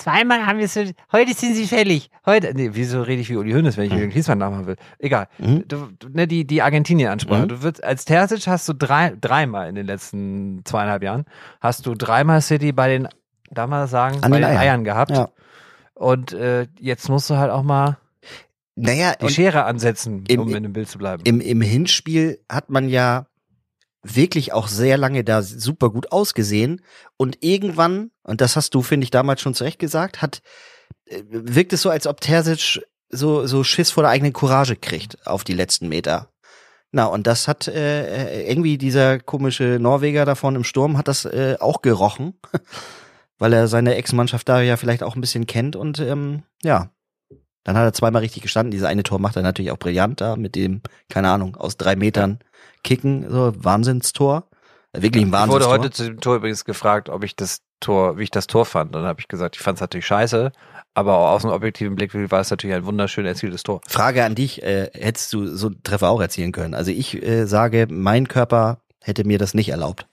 [0.00, 0.74] Zweimal haben wir es,
[1.12, 2.08] heute sind sie fällig.
[2.24, 4.76] Heute, nee, wieso rede ich wie Uli Hoeneß, wenn ich Jürgen Klinsmann nachmachen will?
[4.98, 5.28] Egal.
[5.38, 5.64] Mhm.
[5.68, 7.42] Du, ne, die, die Argentinien-Ansprache.
[7.42, 7.48] Mhm.
[7.48, 11.26] Du wirst, als Terzic hast du drei, dreimal in den letzten zweieinhalb Jahren,
[11.60, 13.08] hast du dreimal City bei den,
[13.50, 14.56] das sagen, An bei den Eiern.
[14.58, 15.10] Eiern, gehabt.
[15.10, 15.28] Ja.
[15.94, 17.98] Und äh, jetzt musst du halt auch mal
[18.76, 21.22] Naja, die Schere ansetzen, im- um in dem Bild zu bleiben.
[21.26, 23.26] im, im Hinspiel hat man ja
[24.02, 26.82] wirklich auch sehr lange da super gut ausgesehen
[27.16, 30.42] und irgendwann, und das hast du, finde ich, damals schon zurecht gesagt, hat,
[31.06, 35.26] äh, wirkt es so, als ob Terzic so, so Schiss vor der eigenen Courage kriegt
[35.26, 36.28] auf die letzten Meter.
[36.92, 41.08] Na, und das hat äh, äh, irgendwie dieser komische Norweger da vorne im Sturm hat
[41.08, 42.34] das äh, auch gerochen,
[43.38, 46.90] weil er seine Ex-Mannschaft da ja vielleicht auch ein bisschen kennt und ähm, ja,
[47.64, 48.70] dann hat er zweimal richtig gestanden.
[48.70, 51.96] Dieses eine Tor macht er natürlich auch brillant da mit dem, keine Ahnung, aus drei
[51.96, 52.38] Metern
[52.84, 54.44] kicken, so Wahnsinnstor.
[54.92, 55.72] Äh, Wirklich ein Ich wurde Wahnsinnstor.
[55.72, 58.94] heute zu dem Tor übrigens gefragt, ob ich das Tor, wie ich das Tor fand.
[58.94, 60.52] Und dann habe ich gesagt, ich fand es natürlich scheiße,
[60.94, 63.80] aber aus einem objektiven Blickwinkel war es natürlich ein wunderschön erzieltes Tor.
[63.88, 66.74] Frage an dich, äh, hättest du so einen Treffer auch erzielen können?
[66.74, 70.06] Also ich äh, sage, mein Körper hätte mir das nicht erlaubt.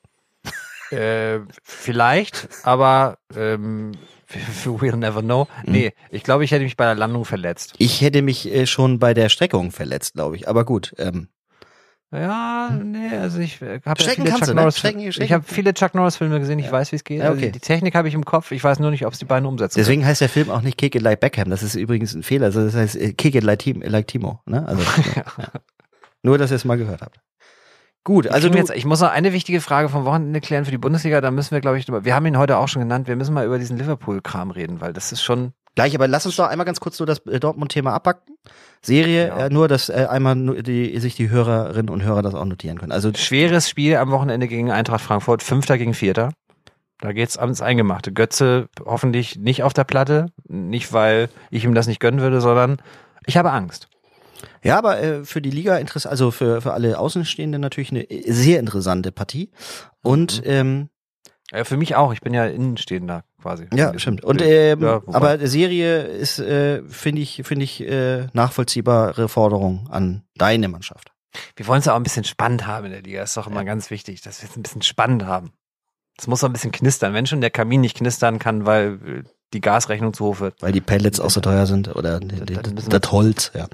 [0.92, 3.92] Äh, vielleicht, aber ähm,
[4.66, 5.48] we'll never know.
[5.66, 5.72] Mhm.
[5.72, 7.74] Nee, ich glaube, ich hätte mich bei der Landung verletzt.
[7.78, 10.48] Ich hätte mich äh, schon bei der Streckung verletzt, glaube ich.
[10.48, 11.28] Aber gut, ähm,
[12.12, 14.62] Ja, nee, also ich habe ja viele Chuck du, ne?
[14.62, 14.78] Norris.
[14.78, 16.58] Strecken- Ich strecken- habe viele Chuck Norris Filme gesehen.
[16.60, 17.20] Ich weiß, wie es geht.
[17.20, 17.40] Ja, okay.
[17.48, 18.52] Also die Technik habe ich im Kopf.
[18.52, 19.78] Ich weiß nur nicht, ob es die beiden umsetzen.
[19.80, 21.50] deswegen heißt der Film auch nicht Kick It Like Beckham.
[21.50, 22.46] Das ist übrigens ein Fehler.
[22.46, 24.40] Also das heißt äh, Kick It Like, Tim, like Timo.
[24.46, 24.66] Ne?
[24.68, 24.82] Also,
[25.16, 25.24] ja.
[26.24, 27.20] Nur, dass ihr es mal gehört habt.
[28.08, 30.78] Gut, Also du, jetzt, ich muss noch eine wichtige Frage vom Wochenende klären für die
[30.78, 31.20] Bundesliga.
[31.20, 33.10] Da müssen wir, glaube ich, drüber- wir haben ihn heute auch schon genannt.
[33.10, 35.52] Wir müssen mal über diesen Liverpool-Kram reden, weil das ist schon.
[35.76, 38.38] Gleich, aber lass uns doch einmal ganz kurz nur das äh, Dortmund-Thema abbacken.
[38.82, 39.38] Serie, Ja.
[39.48, 42.94] äh, nur, dass äh, einmal die, sich die Hörerinnen und Hörer das auch notieren können.
[42.94, 46.32] Also Schweres Spiel am Wochenende gegen Eintracht Frankfurt, Fünfter gegen Vierter.
[47.02, 48.14] Da geht's ans Eingemachte.
[48.14, 50.28] Götze hoffentlich nicht auf der Platte.
[50.48, 52.78] Nicht, weil ich ihm das nicht gönnen würde, sondern
[53.26, 53.90] ich habe Angst.
[54.64, 58.32] Ja, aber äh, für die Liga interessant, also für, für alle Außenstehenden natürlich eine äh,
[58.32, 59.52] sehr interessante Partie.
[60.04, 60.90] Und ähm,
[61.52, 62.12] Äh, für mich auch.
[62.14, 63.68] Ich bin ja Innenstehender quasi.
[63.74, 64.24] ja, stimmt.
[64.24, 69.88] Und ähm, Ja, aber die Serie ist, äh, finde ich, finde ich, äh, nachvollziehbare Forderung
[69.90, 71.12] an deine Mannschaft.
[71.56, 73.24] Wir wollen es ja auch ein bisschen spannend haben in der Liga.
[73.24, 75.52] ist doch immer ganz wichtig, dass wir es ein bisschen spannend haben.
[76.18, 77.14] Es muss auch ein bisschen knistern.
[77.14, 79.24] Wenn schon der Kamin nicht knistern kann, weil äh,
[79.54, 80.62] die Gasrechnung zu hoch wird.
[80.62, 83.68] Weil die Pellets auch so teuer sind oder das müssen wir- das Holz, ja.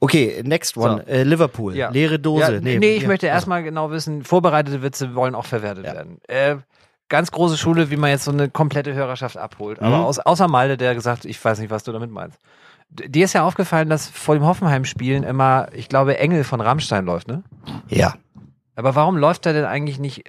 [0.00, 1.04] Okay, next one.
[1.06, 1.12] So.
[1.12, 1.76] Äh, Liverpool.
[1.76, 1.90] Ja.
[1.90, 2.54] Leere Dose.
[2.54, 3.08] Ja, nee, ich ja.
[3.08, 6.18] möchte erstmal genau wissen, vorbereitete Witze wollen auch verwertet werden.
[6.26, 6.56] Äh,
[7.08, 9.80] ganz große Schule, wie man jetzt so eine komplette Hörerschaft abholt.
[9.80, 10.04] Aber Mhm.
[10.04, 12.38] aus, außer Malde, der gesagt, ich weiß nicht, was du damit meinst.
[12.88, 17.28] Dir ist ja aufgefallen, dass vor dem Hoffenheim-Spielen immer, ich glaube, Engel von Rammstein läuft,
[17.28, 17.44] ne?
[17.88, 18.14] Ja.
[18.74, 20.24] Aber warum läuft er denn eigentlich nicht?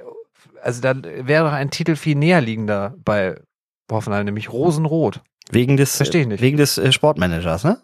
[0.62, 3.36] Also da wäre doch ein Titel viel näher liegender bei
[3.90, 5.22] Hoffenheim, nämlich Rosenrot.
[5.50, 6.42] Wegen des, Versteh ich nicht.
[6.42, 7.78] Wegen des äh, Sportmanagers, ne?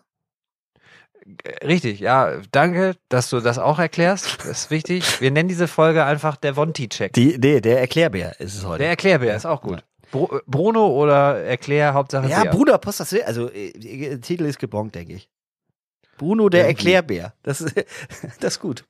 [1.63, 2.39] Richtig, ja.
[2.51, 4.39] Danke, dass du das auch erklärst.
[4.39, 5.19] Das ist wichtig.
[5.21, 7.13] Wir nennen diese Folge einfach der Vonti-Check.
[7.13, 8.79] Die, nee, der Erklärbär ist es heute.
[8.79, 9.83] Der Erklärbär ist auch gut.
[10.11, 12.45] Bru Bruno oder Erklär, Hauptsache ja.
[12.45, 15.29] Bruder Post, das also äh, der Titel ist gebongt, denke ich.
[16.17, 16.93] Bruno der Irgendwie.
[16.93, 17.33] Erklärbär.
[17.43, 17.75] Das ist,
[18.39, 18.85] das ist gut.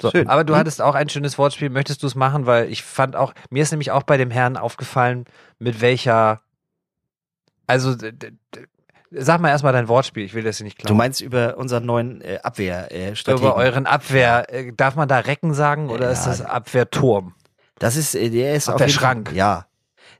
[0.00, 0.28] So, Schön.
[0.28, 0.60] aber du Hm?
[0.60, 1.70] hattest auch ein schönes Wortspiel.
[1.70, 2.46] Möchtest du es machen?
[2.46, 5.24] Weil ich fand auch, mir ist nämlich auch bei dem Herrn aufgefallen,
[5.58, 6.42] mit welcher,
[7.66, 7.94] also,
[9.16, 10.24] sag mal erstmal dein Wortspiel.
[10.24, 10.98] Ich will das hier nicht Du klauen.
[10.98, 13.12] meinst über unseren neuen äh, Abwehr äh.
[13.28, 16.12] Über euren Abwehr, äh, darf man da Recken sagen oder Ja.
[16.12, 17.34] ist das Abwehrturm?
[17.78, 19.28] Das ist, äh, der ist auf jeden Abwehrschrank.
[19.28, 19.66] Fall, ja.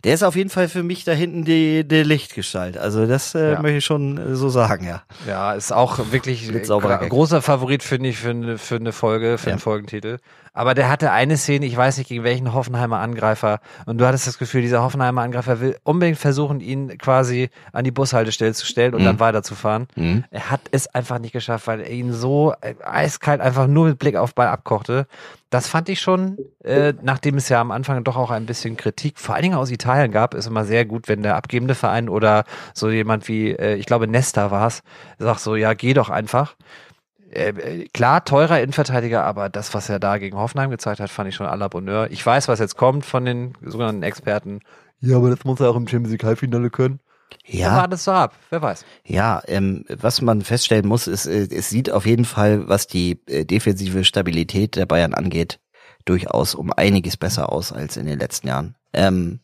[0.03, 2.77] Der ist auf jeden Fall für mich da hinten die, die Lichtgestalt.
[2.77, 3.63] Also das äh, Ja.
[3.63, 5.03] möchte ich schon äh, so sagen, ja.
[5.27, 7.09] Ja, ist auch wirklich Gag.
[7.09, 9.53] großer Favorit, finde ich, für eine, für eine Folge, für Ja.
[9.55, 10.19] einen Folgentitel.
[10.55, 14.27] Aber der hatte eine Szene, ich weiß nicht gegen welchen Hoffenheimer Angreifer, und du hattest
[14.29, 18.95] das Gefühl, dieser Hoffenheimer Angreifer will unbedingt versuchen, ihn quasi an die Bushaltestelle zu stellen
[18.95, 19.07] und Mhm.
[19.07, 19.89] dann weiterzufahren.
[20.31, 23.99] Er hat es einfach nicht geschafft, weil er ihn so äh, eiskalt einfach nur mit
[23.99, 25.07] Blick auf Ball abkochte.
[25.51, 29.19] Das fand ich schon, äh, nachdem es ja am Anfang doch auch ein bisschen Kritik,
[29.21, 32.45] vor allen Dingen aus Italien gab, ist immer sehr gut, wenn der abgebende Verein oder
[32.75, 34.83] so jemand wie, äh, ich glaube Nesta war es,
[35.19, 36.55] sagt so, ja, geh doch einfach.
[37.35, 41.29] Äh, äh, klar, teurer Innenverteidiger, aber das, was er da gegen Hoffenheim gezeigt hat, fand
[41.29, 42.11] ich schon à la Bonheur.
[42.11, 44.61] Ich weiß, was jetzt kommt von den sogenannten Experten.
[45.01, 47.01] Ja, aber das muss er auch im Champions League Halbfinale können.
[47.47, 47.69] Ja.
[47.69, 48.85] Ja, war das so ab, wer weiß.
[49.05, 53.21] ja ähm, was man feststellen muss, ist, äh, es sieht auf jeden Fall, was die
[53.27, 55.59] äh, defensive Stabilität der Bayern angeht,
[56.05, 58.77] durchaus um einiges besser aus als in den letzten Jahren.
[58.93, 59.41] Ähm,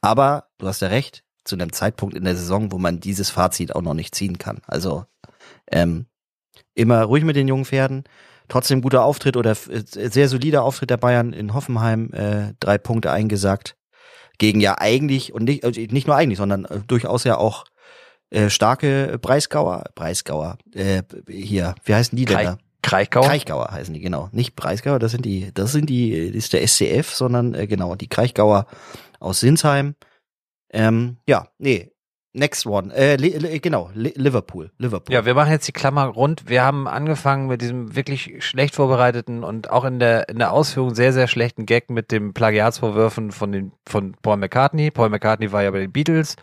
[0.00, 3.74] aber du hast ja recht, zu einem Zeitpunkt in der Saison, wo man dieses Fazit
[3.74, 4.60] auch noch nicht ziehen kann.
[4.66, 5.06] Also
[5.70, 6.06] ähm,
[6.74, 8.04] immer ruhig mit den jungen Pferden.
[8.48, 13.10] Trotzdem guter Auftritt oder äh, sehr solider Auftritt der Bayern in Hoffenheim, äh, drei Punkte
[13.10, 13.76] eingesackt.
[14.38, 17.64] Gegen ja eigentlich, und nicht, also nicht nur eigentlich, sondern äh, durchaus ja auch
[18.30, 22.58] äh, starke Breisgauer, Breisgauer, äh, hier, wie heißen die denn da?
[22.82, 23.20] Kraichgau.
[23.22, 24.28] Kraichgauer heißen die, genau.
[24.32, 27.94] Nicht Breisgauer, das sind die, das sind die, das ist der SCF, sondern äh, genau,
[27.94, 28.66] die Kraichgauer
[29.20, 29.94] aus Sinsheim.
[30.72, 31.92] Ähm, ja, nee,
[32.34, 32.94] next one.
[32.94, 34.70] Äh, Li genau, Li Liverpool.
[34.78, 35.12] Liverpool.
[35.14, 36.44] Ja, wir machen jetzt die Klammer rund.
[36.48, 40.94] Wir haben angefangen mit diesem wirklich schlecht vorbereiteten und auch in der, in der Ausführung
[40.94, 44.90] sehr, sehr schlechten Gag mit dem Plagiatsvorwürfen von, den, von Paul McCartney.
[44.90, 46.36] Paul McCartney war ja bei den Beatles.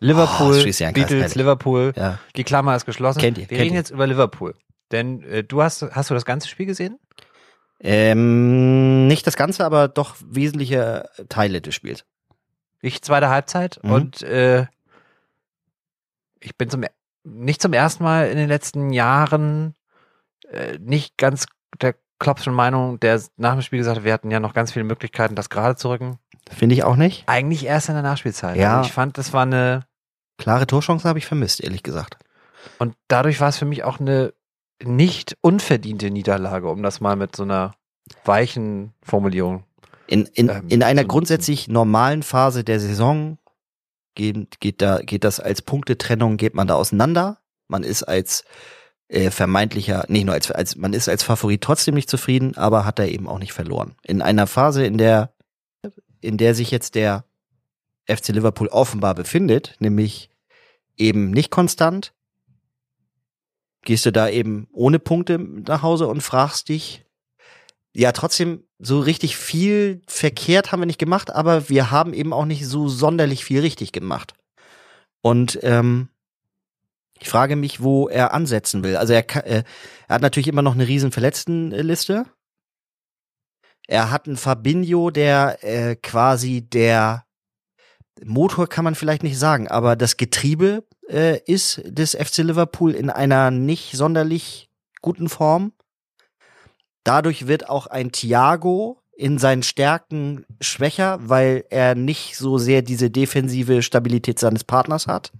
[0.00, 1.34] Liverpool, Oh, ja Beatles, herrlich.
[1.34, 1.92] Liverpool.
[1.96, 2.18] ja.
[2.36, 3.20] Die Klammer ist geschlossen.
[3.20, 3.80] Kennt ihr, wir kennt reden ihr.
[3.80, 4.54] jetzt über Liverpool.
[4.92, 6.98] Denn äh, du hast, hast du das ganze Spiel gesehen?
[7.80, 12.04] Ähm, nicht das Ganze, aber doch wesentliche Teile des Spiels.
[12.80, 13.90] Ich zweite Halbzeit Mhm.
[13.92, 14.66] und äh,
[16.44, 16.84] ich bin zum
[17.24, 19.74] nicht zum ersten Mal in den letzten Jahren
[20.50, 21.46] äh, nicht ganz
[21.80, 24.84] der Kloppschen Meinung, der nach dem Spiel gesagt hat, wir hatten ja noch ganz viele
[24.84, 26.18] Möglichkeiten, das gerade zu rücken.
[26.50, 27.24] Finde ich auch nicht.
[27.26, 28.56] Eigentlich erst in der Nachspielzeit.
[28.56, 28.76] Ja.
[28.78, 29.86] Also ich fand, das war eine
[30.36, 32.18] Klare Torchancen habe ich vermisst, ehrlich gesagt.
[32.78, 34.34] und dadurch war es für mich auch eine
[34.82, 37.74] nicht unverdiente Niederlage, um das mal mit so einer
[38.24, 39.64] weichen Formulierung.
[40.06, 43.38] In, in, Ähm, in einer so- grundsätzlich normalen Phase der Saison
[44.14, 47.38] geht, geht, da, geht das als Punktetrennung, geht man da auseinander.
[47.68, 48.44] Man ist als
[49.08, 52.98] äh, vermeintlicher, nicht nur als, als, man ist als Favorit trotzdem nicht zufrieden, aber hat
[52.98, 53.96] da eben auch nicht verloren.
[54.02, 55.34] In einer Phase, in der,
[56.20, 57.24] in der sich jetzt der
[58.06, 60.30] FC Liverpool offenbar befindet, nämlich
[60.96, 62.12] eben nicht konstant,
[63.82, 67.03] gehst du da eben ohne Punkte nach Hause und fragst dich,
[67.94, 72.44] ja, trotzdem, so richtig viel verkehrt haben wir nicht gemacht, aber wir haben eben auch
[72.44, 74.34] nicht so sonderlich viel richtig gemacht.
[75.22, 76.08] Und ähm,
[77.20, 78.96] ich frage mich, wo er ansetzen will.
[78.96, 79.62] Also er, äh,
[80.08, 82.26] er hat natürlich immer noch eine riesen Verletztenliste.
[83.86, 87.24] Er hat einen Fabinho, der äh, quasi der
[88.24, 93.10] Motor kann man vielleicht nicht sagen, aber das Getriebe äh, ist des FC Liverpool in
[93.10, 94.68] einer nicht sonderlich
[95.00, 95.72] guten Form.
[97.04, 103.10] Dadurch wird auch ein Thiago in seinen Stärken schwächer, weil er nicht so sehr diese
[103.10, 105.32] defensive Stabilität seines Partners hat.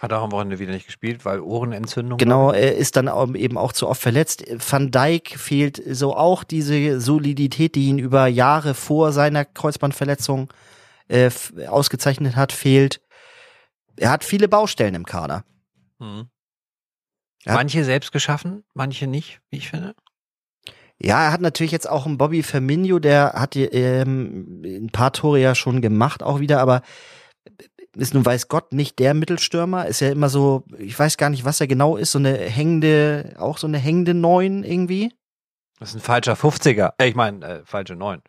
[0.00, 2.18] Hat auch am Wochenende wieder nicht gespielt, weil Ohrenentzündung.
[2.18, 4.44] Genau, er ist dann eben auch zu oft verletzt.
[4.48, 10.52] Van Dijk fehlt so auch diese Solidität, die ihn über Jahre vor seiner Kreuzbandverletzung
[11.08, 11.30] äh,
[11.68, 13.00] ausgezeichnet hat, fehlt.
[13.96, 15.44] Er hat viele Baustellen im Kader.
[16.00, 17.54] Ja.
[17.54, 19.94] Manche selbst geschaffen, manche nicht, wie ich finde.
[21.00, 25.40] Ja, er hat natürlich jetzt auch einen Bobby Firmino, der hat ähm, ein paar Tore
[25.40, 26.82] ja schon gemacht, auch wieder, aber
[27.96, 29.86] ist nun weiß Gott nicht der Mittelstürmer.
[29.86, 33.34] Ist ja immer so, ich weiß gar nicht, was er genau ist, so eine hängende,
[33.38, 35.12] auch so eine hängende Neun irgendwie.
[35.78, 36.92] Das ist ein falscher 50er.
[36.98, 38.20] Äh, ich meine, äh, falsche 9.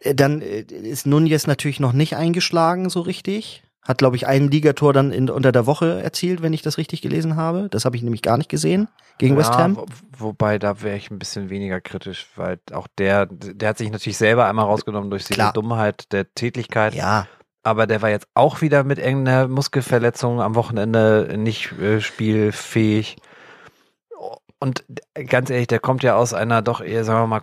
[0.00, 3.62] Äh, Dann äh, ist Nunez natürlich noch nicht eingeschlagen so richtig.
[3.86, 7.02] Hat, glaube ich, ein Ligator dann in, unter der Woche erzielt, wenn ich das richtig
[7.02, 7.68] gelesen habe.
[7.70, 9.76] Das habe ich nämlich gar nicht gesehen gegen West Ham.
[9.76, 9.86] wo-
[10.18, 14.18] wobei, da wäre ich ein bisschen weniger kritisch, weil auch der, der hat sich natürlich
[14.18, 15.52] selber einmal rausgenommen durch die Klar.
[15.52, 16.94] Dummheit der Tätigkeit.
[16.94, 17.26] Ja,
[17.62, 23.16] Aber der war jetzt auch wieder mit irgendeiner Muskelverletzung am Wochenende nicht äh, spielfähig.
[24.58, 24.84] Und
[25.28, 27.42] ganz ehrlich, der kommt ja aus einer doch eher, sagen wir mal,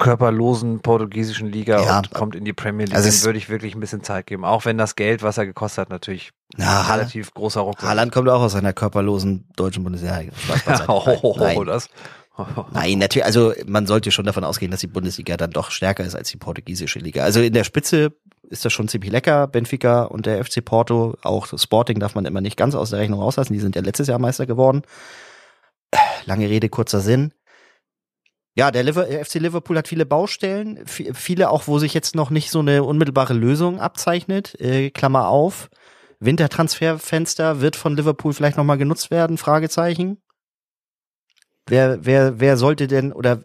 [0.00, 1.98] körperlosen portugiesischen Liga Ja.
[1.98, 2.96] und kommt in die Premier League.
[2.96, 4.44] Also es- würde ich wirklich ein bisschen Zeit geben.
[4.44, 7.78] Auch wenn das Geld, was er gekostet hat, natürlich na, ein Haaland, relativ großer Ruck
[7.78, 7.88] ist.
[7.88, 10.22] Haaland kommt auch aus einer körperlosen deutschen Bundesliga.
[10.36, 10.90] Spaß beiseite.
[12.36, 16.02] oh, Nein, natürlich, also man sollte schon davon ausgehen, dass die Bundesliga dann doch stärker
[16.04, 17.22] ist als die portugiesische Liga.
[17.22, 18.12] Also in der Spitze
[18.48, 19.46] ist das schon ziemlich lecker.
[19.46, 23.20] Benfica und der FC Porto, auch Sporting darf man immer nicht ganz aus der Rechnung
[23.20, 23.52] rauslassen.
[23.52, 24.82] Die sind ja letztes Jahr Meister geworden.
[26.24, 27.32] Lange Rede, kurzer Sinn.
[28.56, 28.84] Ja, der
[29.24, 33.32] FC Liverpool hat viele Baustellen, viele auch, wo sich jetzt noch nicht so eine unmittelbare
[33.32, 34.60] Lösung abzeichnet.
[34.60, 35.70] Äh, Klammer auf.
[36.18, 39.38] Wintertransferfenster wird von Liverpool vielleicht nochmal genutzt werden?
[39.38, 40.20] Fragezeichen.
[41.66, 43.42] Wer, wer, wer sollte denn oder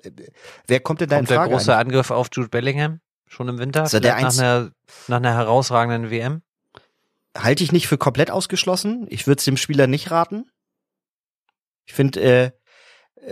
[0.67, 1.51] wer kommt denn da in Kommt der Frage?
[1.51, 1.93] große eigentlich?
[1.93, 3.83] Angriff auf Jude Bellingham schon im Winter?
[3.83, 4.71] Also der nach, einer,
[5.07, 6.41] nach einer herausragenden WM?
[7.37, 9.05] Halte ich nicht für komplett ausgeschlossen.
[9.09, 10.49] Ich würde es dem Spieler nicht raten.
[11.85, 12.51] Ich finde, äh,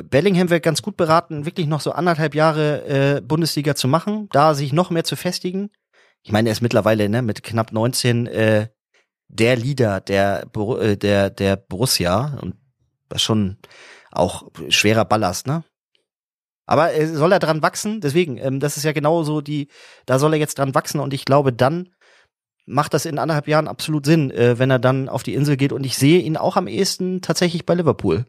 [0.01, 4.55] Bellingham wäre ganz gut beraten, wirklich noch so anderthalb Jahre äh, Bundesliga zu machen, da
[4.55, 5.69] sich noch mehr zu festigen.
[6.23, 8.67] Ich meine, er ist mittlerweile ne, mit knapp 19 äh,
[9.27, 10.47] der Leader der,
[10.79, 12.55] äh, der, der Borussia und
[13.09, 13.57] das ist schon
[14.11, 15.63] auch schwerer Ballast, ne?
[16.65, 17.99] Aber äh, soll er dran wachsen?
[17.99, 19.67] Deswegen, ähm, das ist ja genau so die,
[20.05, 21.89] da soll er jetzt dran wachsen und ich glaube, dann
[22.65, 25.73] macht das in anderthalb Jahren absolut Sinn, äh, wenn er dann auf die Insel geht
[25.73, 28.25] und ich sehe ihn auch am ehesten tatsächlich bei Liverpool.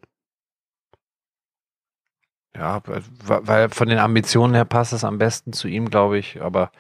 [2.57, 3.03] Ja, weil
[3.47, 6.41] weil von den Ambitionen her passt es am besten zu ihm, glaube ich.
[6.41, 6.71] Aber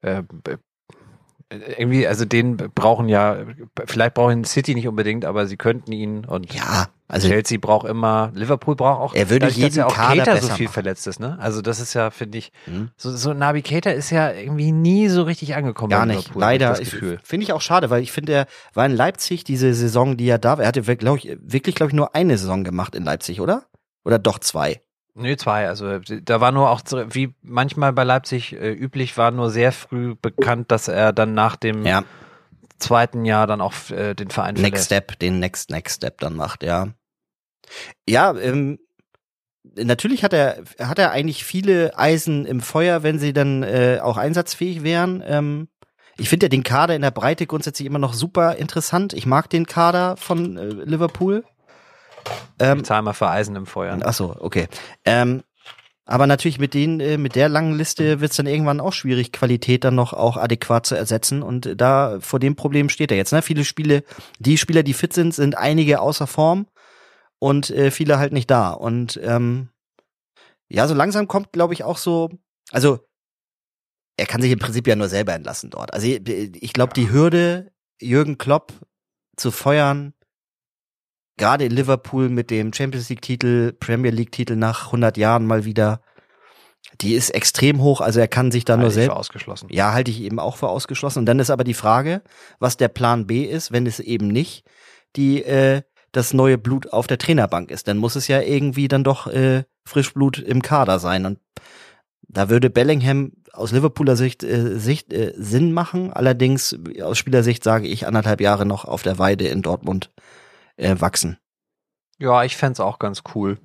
[0.00, 0.22] äh,
[1.50, 3.38] irgendwie, also den brauchen ja,
[3.86, 8.30] vielleicht brauchen City nicht unbedingt, aber sie könnten ihn und Ja, also Chelsea braucht immer,
[8.34, 9.14] Liverpool braucht auch.
[9.14, 10.74] Er würde jeden ja auch Kader Keita so viel machen.
[10.74, 11.38] verletzt ist, ne?
[11.40, 12.90] Also das ist ja, finde ich, Hm.
[12.98, 15.88] so, so Nabi Keita ist ja irgendwie nie so richtig angekommen.
[15.90, 16.18] gar nicht.
[16.28, 16.68] Liverpool, Leider.
[16.68, 17.18] Das Ich- Gefühl.
[17.22, 20.38] Finde ich auch schade, weil ich finde, er war in Leipzig diese Saison, die er
[20.38, 20.64] da war.
[20.64, 23.64] Er hatte, glaube ich, wirklich, glaube ich, nur eine Saison gemacht in Leipzig, oder?
[24.04, 24.82] Oder doch zwei?
[25.18, 25.68] Nö, zwei.
[25.68, 30.14] Also da war nur auch, wie manchmal bei Leipzig äh, üblich, war nur sehr früh
[30.14, 32.04] bekannt, dass er dann nach dem Ja.
[32.78, 34.84] zweiten Jahr dann auch äh, den Verein Next verlässt.
[34.86, 36.88] Step, den Next Next Step dann macht, ja.
[38.08, 38.78] Ja, ähm,
[39.76, 44.16] natürlich hat er hat er eigentlich viele Eisen im Feuer, wenn sie dann äh, auch
[44.16, 45.22] einsatzfähig wären.
[45.26, 45.68] Ähm,
[46.16, 49.12] ich finde ja den Kader in der Breite grundsätzlich immer noch super interessant.
[49.12, 51.44] Ich mag den Kader von äh, Liverpool.
[52.58, 53.98] Ähm, Ich zahle mal für Eisen im Feuer.
[54.02, 54.68] Ach so, okay.
[55.04, 55.42] Ähm,
[56.04, 59.30] aber natürlich mit den, äh, mit der langen Liste wird es dann irgendwann auch schwierig,
[59.30, 61.42] Qualität dann noch auch adäquat zu ersetzen.
[61.42, 63.32] Und da vor dem Problem steht er jetzt.
[63.32, 63.42] Ne?
[63.42, 64.04] Viele Spiele,
[64.38, 66.66] die Spieler, die fit sind, sind einige außer Form
[67.38, 68.70] und äh, viele halt nicht da.
[68.70, 69.68] Und ähm,
[70.70, 72.30] ja, so langsam kommt, glaube ich, auch so,
[72.72, 73.00] also
[74.16, 75.92] er kann sich im Prinzip ja nur selber entlassen dort.
[75.92, 78.72] Also ich, ich glaube, die Hürde, Jürgen Klopp
[79.36, 80.14] zu feuern,
[81.38, 85.64] gerade in Liverpool mit dem Champions League Titel, Premier League Titel nach 100 Jahren mal
[85.64, 86.00] wieder,
[87.00, 88.00] die ist extrem hoch.
[88.00, 89.68] Also er kann sich da nur ich für selbst, ausgeschlossen.
[89.70, 91.20] ja, halte ich eben auch für ausgeschlossen.
[91.20, 92.22] Und dann ist aber die Frage,
[92.58, 94.64] was der Plan B ist, wenn es eben nicht
[95.16, 95.82] die äh,
[96.12, 97.86] das neue Blut auf der Trainerbank ist.
[97.86, 101.26] Dann muss es ja irgendwie dann doch äh, Frischblut im Kader sein.
[101.26, 101.38] Und
[102.22, 106.12] da würde Bellingham aus Liverpooler Sicht, äh, Sicht äh, Sinn machen.
[106.12, 110.10] Allerdings aus Spielersicht sage ich anderthalb Jahre noch auf der Weide in Dortmund
[110.78, 111.38] äh, wachsen.
[112.18, 113.58] Ja, ich fänd's auch ganz cool.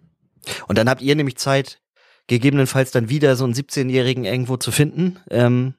[0.68, 1.82] Und dann habt ihr nämlich Zeit,
[2.28, 5.20] gegebenenfalls dann wieder so einen 17-Jährigen irgendwo zu finden.
[5.30, 5.76] Ähm,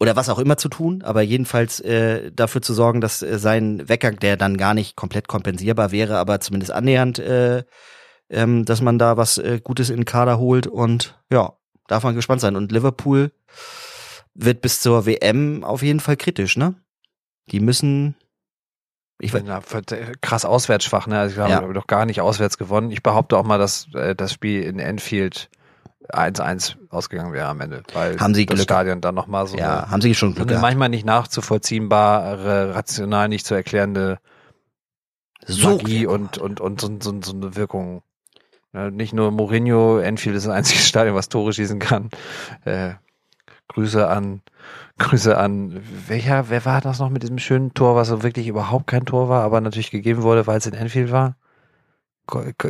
[0.00, 3.88] oder was auch immer zu tun, aber jedenfalls äh, dafür zu sorgen, dass äh, sein
[3.88, 7.64] Weggang, der dann gar nicht komplett kompensierbar wäre, aber zumindest annähernd, äh,
[8.30, 11.54] ähm, dass man da was äh, Gutes in den Kader holt und ja,
[11.88, 12.54] darf man gespannt sein.
[12.54, 13.32] Und Liverpool
[14.34, 16.74] wird bis zur WM auf jeden Fall kritisch, ne?
[17.50, 18.14] Die müssen,
[19.18, 21.18] ich Ja, äh, krass auswärtsschwach, ne?
[21.18, 21.56] Also ich Ja.
[21.62, 22.90] habe doch gar nicht auswärts gewonnen.
[22.90, 25.50] Ich behaupte auch mal, dass äh, das Spiel in Enfield
[26.10, 28.64] 1-1 ausgegangen wäre am Ende, weil Haben sie das Glück.
[28.64, 33.28] Stadion dann nochmal so ja, eine, haben sie schon Glück eine manchmal nicht nachzuvollziehbare, rational
[33.28, 34.18] nicht zu erklärende
[35.46, 38.02] So Magie und, und, und so, so, so eine Wirkung.
[38.72, 42.10] Ja, nicht nur Mourinho, Enfield ist das einzige Stadion, was Tore schießen kann.
[42.64, 42.94] Äh,
[43.68, 44.40] Grüße an,
[44.98, 48.86] Grüße an, welcher, wer war das noch mit diesem schönen Tor, was so wirklich überhaupt
[48.88, 51.36] kein Tor war, aber natürlich gegeben wurde, weil es in Enfield war?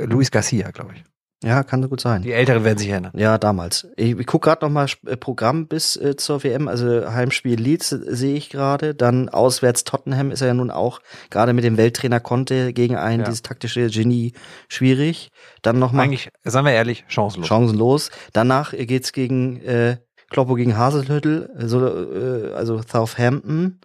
[0.07, 1.05] Luis Garcia, glaube ich.
[1.45, 2.22] Ja, kann so gut sein.
[2.22, 3.12] Die Älteren werden sich erinnern.
[3.14, 3.87] Ja, damals.
[3.97, 6.66] Ich, ich gucke gerade noch mal Sp- äh, Programm bis äh, zur WM.
[6.66, 8.93] Also Heimspiel Leeds äh, sehe ich gerade.
[8.93, 11.01] Dann auswärts Tottenham ist er ja nun auch
[11.31, 13.26] gerade mit dem Welttrainer Conte gegen ein Ja.
[13.26, 14.33] dieses taktische Genie
[14.68, 15.31] schwierig.
[15.62, 17.47] Dann noch mal Eigentlich, sagen wir ehrlich, chancenlos.
[17.47, 18.11] chancenlos.
[18.33, 19.99] Danach äh, geht's gegen äh,
[20.31, 23.81] Kloppo gegen Haselhüttel, also, äh, also Southampton.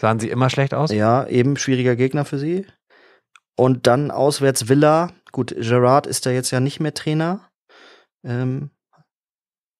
[0.00, 0.92] Sahen sie immer schlecht aus?
[0.92, 2.66] Ja, eben schwieriger Gegner für sie.
[3.56, 5.10] Und dann auswärts Villa.
[5.32, 7.48] Gut, Gerard ist da jetzt ja nicht mehr Trainer.
[8.24, 8.70] Ähm,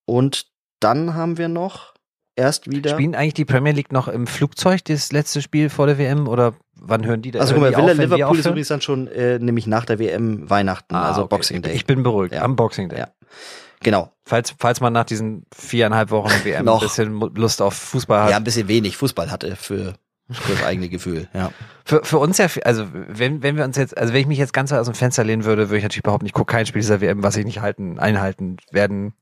[0.06, 0.46] und
[0.80, 1.94] dann haben wir noch
[2.36, 2.90] erst wieder.
[2.90, 6.28] Spielen eigentlich die Premier League noch im Flugzeug, das letzte Spiel vor der WM?
[6.28, 7.40] Oder wann hören die da?
[7.40, 10.48] also guck mal, Villa auf, Liverpool ist übrigens dann schon äh, nämlich nach der WM
[10.48, 11.28] Weihnachten, Ah, also okay.
[11.36, 11.74] Boxing Day.
[11.74, 12.34] Ich bin beruhigt.
[12.34, 12.42] Ja.
[12.42, 13.00] Am Boxing Day.
[13.00, 13.08] Ja.
[13.80, 14.12] Genau.
[14.24, 16.82] Falls, falls man nach diesen viereinhalb Wochen WM Noch.
[16.82, 18.30] ein bisschen Lust auf Fußball hat.
[18.30, 19.94] Ja, ein bisschen wenig Fußball hatte für,
[20.30, 21.28] für das eigene Gefühl.
[21.32, 21.52] Ja.
[21.84, 24.52] Für, für uns ja, also wenn, wenn wir uns jetzt, also wenn ich mich jetzt
[24.52, 26.82] ganz weit aus dem Fenster lehnen würde, würde ich natürlich behaupten, ich gucke kein Spiel
[26.82, 29.14] dieser WM, was ich nicht halten, einhalten werden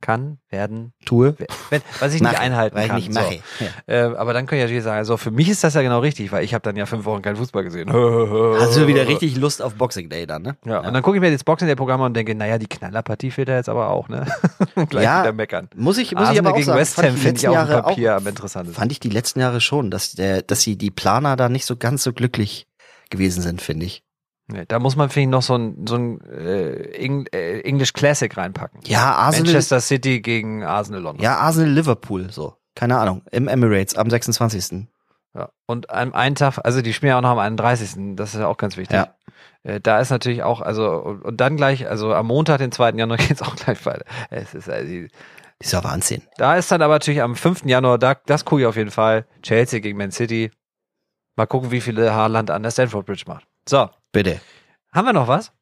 [0.00, 1.36] kann, werden, Tue.
[1.70, 2.96] wenn, was ich nicht einhalten weil ich kann.
[2.96, 3.20] nicht so.
[3.20, 3.40] mache.
[3.86, 4.10] Ja.
[4.10, 6.32] Äh, aber dann können ja natürlich sagen, also für mich ist das ja genau richtig,
[6.32, 7.88] weil ich habe dann ja fünf Wochen keinen Fußball gesehen.
[7.92, 10.56] Hast du wieder richtig Lust auf Boxing Day dann, ne?
[10.64, 13.30] Ja, und dann gucke ich mir das Boxing der Programme und denke, naja, die Knallerpartie
[13.30, 14.26] fehlt da jetzt aber auch, ne?
[14.88, 15.68] Gleich Ja, wieder meckern.
[15.74, 17.82] Muss ich, muss ich aber auch gegen sagen, West fand Ham finde ich auf dem
[17.82, 18.78] Papier auch, am interessantesten.
[18.78, 21.76] fand ich die letzten Jahre schon, dass der, dass sie die Planer da nicht so
[21.76, 22.66] ganz so glücklich
[23.10, 24.04] gewesen sind, finde ich.
[24.68, 28.80] Da muss man, finde ich, noch so ein, so ein äh, äh, English Classic reinpacken.
[28.84, 31.22] Ja, Arsenal, Manchester City gegen Arsenal London.
[31.24, 32.54] ja, Arsenal Liverpool, so.
[32.74, 33.22] Keine Ahnung.
[33.30, 34.86] Im Emirates am 26.
[35.34, 35.50] Ja.
[35.66, 38.16] Und am einen Tag, also die spielen ja auch noch am 31.
[38.16, 38.96] Das ist ja auch ganz wichtig.
[38.96, 39.14] Ja.
[39.62, 42.90] Äh, da ist natürlich auch, also, und, und dann gleich, also am Montag, den 2.
[42.92, 44.04] Januar geht's auch gleich weiter.
[44.30, 45.08] Es ist, also, die-
[45.58, 46.22] Ist ja Wahnsinn.
[46.36, 47.64] da ist dann aber natürlich am 5.
[47.66, 49.26] Januar, da, das gucke ich auf jeden Fall.
[49.42, 50.50] Chelsea gegen Man City.
[51.36, 53.46] Mal gucken, wie viele Haaland an der Stanford Bridge macht.
[53.70, 53.88] So.
[54.10, 54.40] Bitte.
[54.92, 55.52] Haben wir noch was?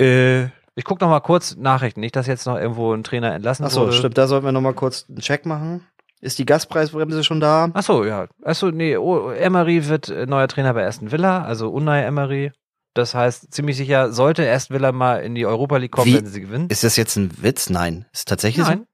[0.00, 0.44] Äh,
[0.76, 1.98] Ich gucke noch mal kurz Nachrichten.
[1.98, 3.92] Nicht, dass jetzt noch irgendwo ein Trainer entlassen achso, wurde.
[3.92, 5.84] stimmt, da sollten wir nochmal kurz einen Check machen.
[6.20, 7.70] Ist die Gaspreisbremse schon da?
[7.74, 8.28] Ach so, ja.
[8.44, 12.52] Achso, nee, oh, Emery wird äh, neuer Trainer bei Aston Villa, also Unai Emery.
[12.94, 16.16] Das heißt, ziemlich sicher sollte Aston Villa mal in die Europa League kommen, Wie?
[16.16, 16.68] wenn sie gewinnen.
[16.70, 17.68] Ist das jetzt ein Witz?
[17.68, 18.06] Nein.
[18.12, 18.86] Ist tatsächlich Nein.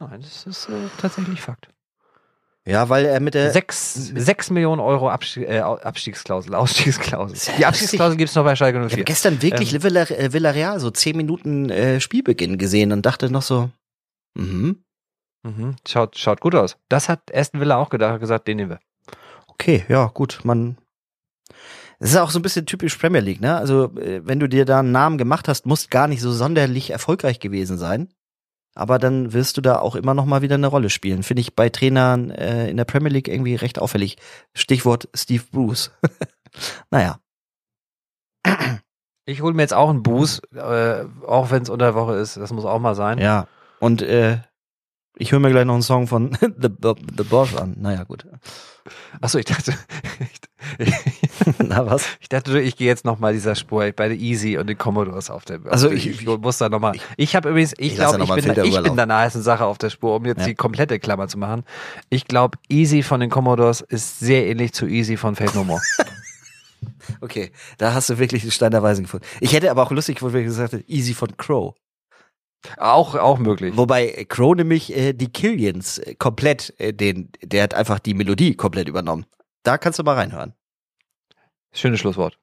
[0.00, 1.68] Nein, das ist äh, tatsächlich Fakt.
[2.66, 3.52] Ja, weil er mit der.
[3.52, 7.54] Sechs, sechs Millionen Euro Abstieg, äh, Abstiegsklausel, Ausstiegsklausel.
[7.58, 9.04] Die Abstiegsklausel gibt's noch bei Schalke Ich habe 04.
[9.04, 9.80] gestern wirklich Ähm.
[9.80, 13.70] Äh, Villarreal so zehn Minuten äh, Spielbeginn gesehen und dachte noch so,
[14.34, 14.84] mhm,
[15.42, 15.76] Mhm.
[15.88, 16.76] Schaut, schaut gut aus.
[16.88, 18.80] Das hat Aston Villa auch gedacht, hat gesagt, den nehmen wir.
[19.48, 20.76] okay, ja, gut, man.
[21.98, 23.56] Es ist auch so ein bisschen typisch Premier League, ne?
[23.56, 26.90] Also, äh, wenn du dir da einen Namen gemacht hast, musst gar nicht so sonderlich
[26.90, 28.08] erfolgreich gewesen sein.
[28.80, 31.22] Aber dann wirst du da auch immer noch mal wieder eine Rolle spielen.
[31.22, 34.16] Finde ich bei Trainern äh, in der Premier League irgendwie recht auffällig.
[34.54, 35.90] Stichwort Steve Bruce.
[36.90, 37.20] naja.
[39.26, 42.38] Ich hole mir jetzt auch einen Boost, äh, auch wenn es unter der Woche ist.
[42.38, 43.18] Das muss auch mal sein.
[43.18, 43.48] Ja.
[43.80, 44.38] Und äh,
[45.14, 47.76] ich höre mir gleich noch einen Song von The, The, The Boss an.
[47.78, 48.26] Naja, gut.
[49.20, 49.74] Achso, ich dachte,
[51.58, 52.04] Na was?
[52.20, 55.44] ich dachte, ich gehe jetzt nochmal dieser Spur bei der Easy und den Commodores auf
[55.44, 55.60] der.
[55.66, 56.94] Also auf der- ich- ich, muss da nochmal.
[57.16, 59.64] Ich habe übrigens, ich ich glaube, ich, bin, Filter ich bin da eine heißen Sache
[59.64, 60.46] auf der Spur, um jetzt Ja.
[60.46, 61.64] die komplette Klammer zu machen.
[62.08, 65.80] Ich glaube, Easy von den Commodores ist sehr ähnlich zu Easy von Fate No More.
[67.20, 69.26] Okay, da hast du wirklich den Stein der Weisen gefunden.
[69.40, 71.74] Ich hätte aber auch lustig gefunden, wenn ich gesagt hätte, Easy von Crow.
[72.76, 73.76] Auch, auch möglich.
[73.76, 78.54] Wobei Crow nämlich äh, die Killians äh, komplett, äh, den, der hat einfach die Melodie
[78.54, 79.26] komplett übernommen.
[79.62, 80.54] Da kannst du mal reinhören.
[81.72, 82.38] Schönes Schlusswort.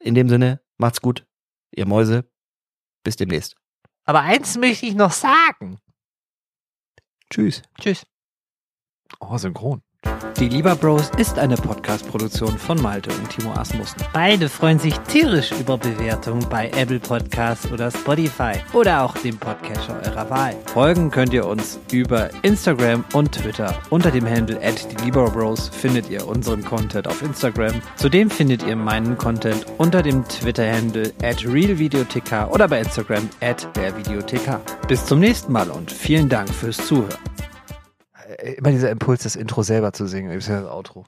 [0.00, 1.26] In dem Sinne, macht's gut,
[1.70, 2.24] ihr Mäuse.
[3.02, 3.56] Bis demnächst.
[4.04, 5.78] Aber eins möchte ich noch sagen.
[7.30, 7.62] Tschüss.
[7.80, 8.06] Tschüss.
[9.20, 9.82] Oh, synchron.
[10.40, 14.02] Die Lieber Bros ist eine Podcast-Produktion von Malte und Timo Asmussen.
[14.12, 20.00] Beide freuen sich tierisch über Bewertungen bei Apple Podcasts oder Spotify oder auch dem Podcatcher
[20.04, 20.56] eurer Wahl.
[20.66, 23.74] Folgen könnt ihr uns über Instagram und Twitter.
[23.90, 27.80] Unter dem Handle at die Lieber Bros findet ihr unseren Content auf Instagram.
[27.96, 34.58] Zudem findet ihr meinen Content unter dem Twitter-Handle at realvideothek oder bei Instagram at dervideothek.
[34.88, 37.14] Bis zum nächsten Mal und vielen Dank fürs Zuhören.
[38.34, 41.04] Immer dieser Impuls, das Intro selber zu singen, ist das Outro.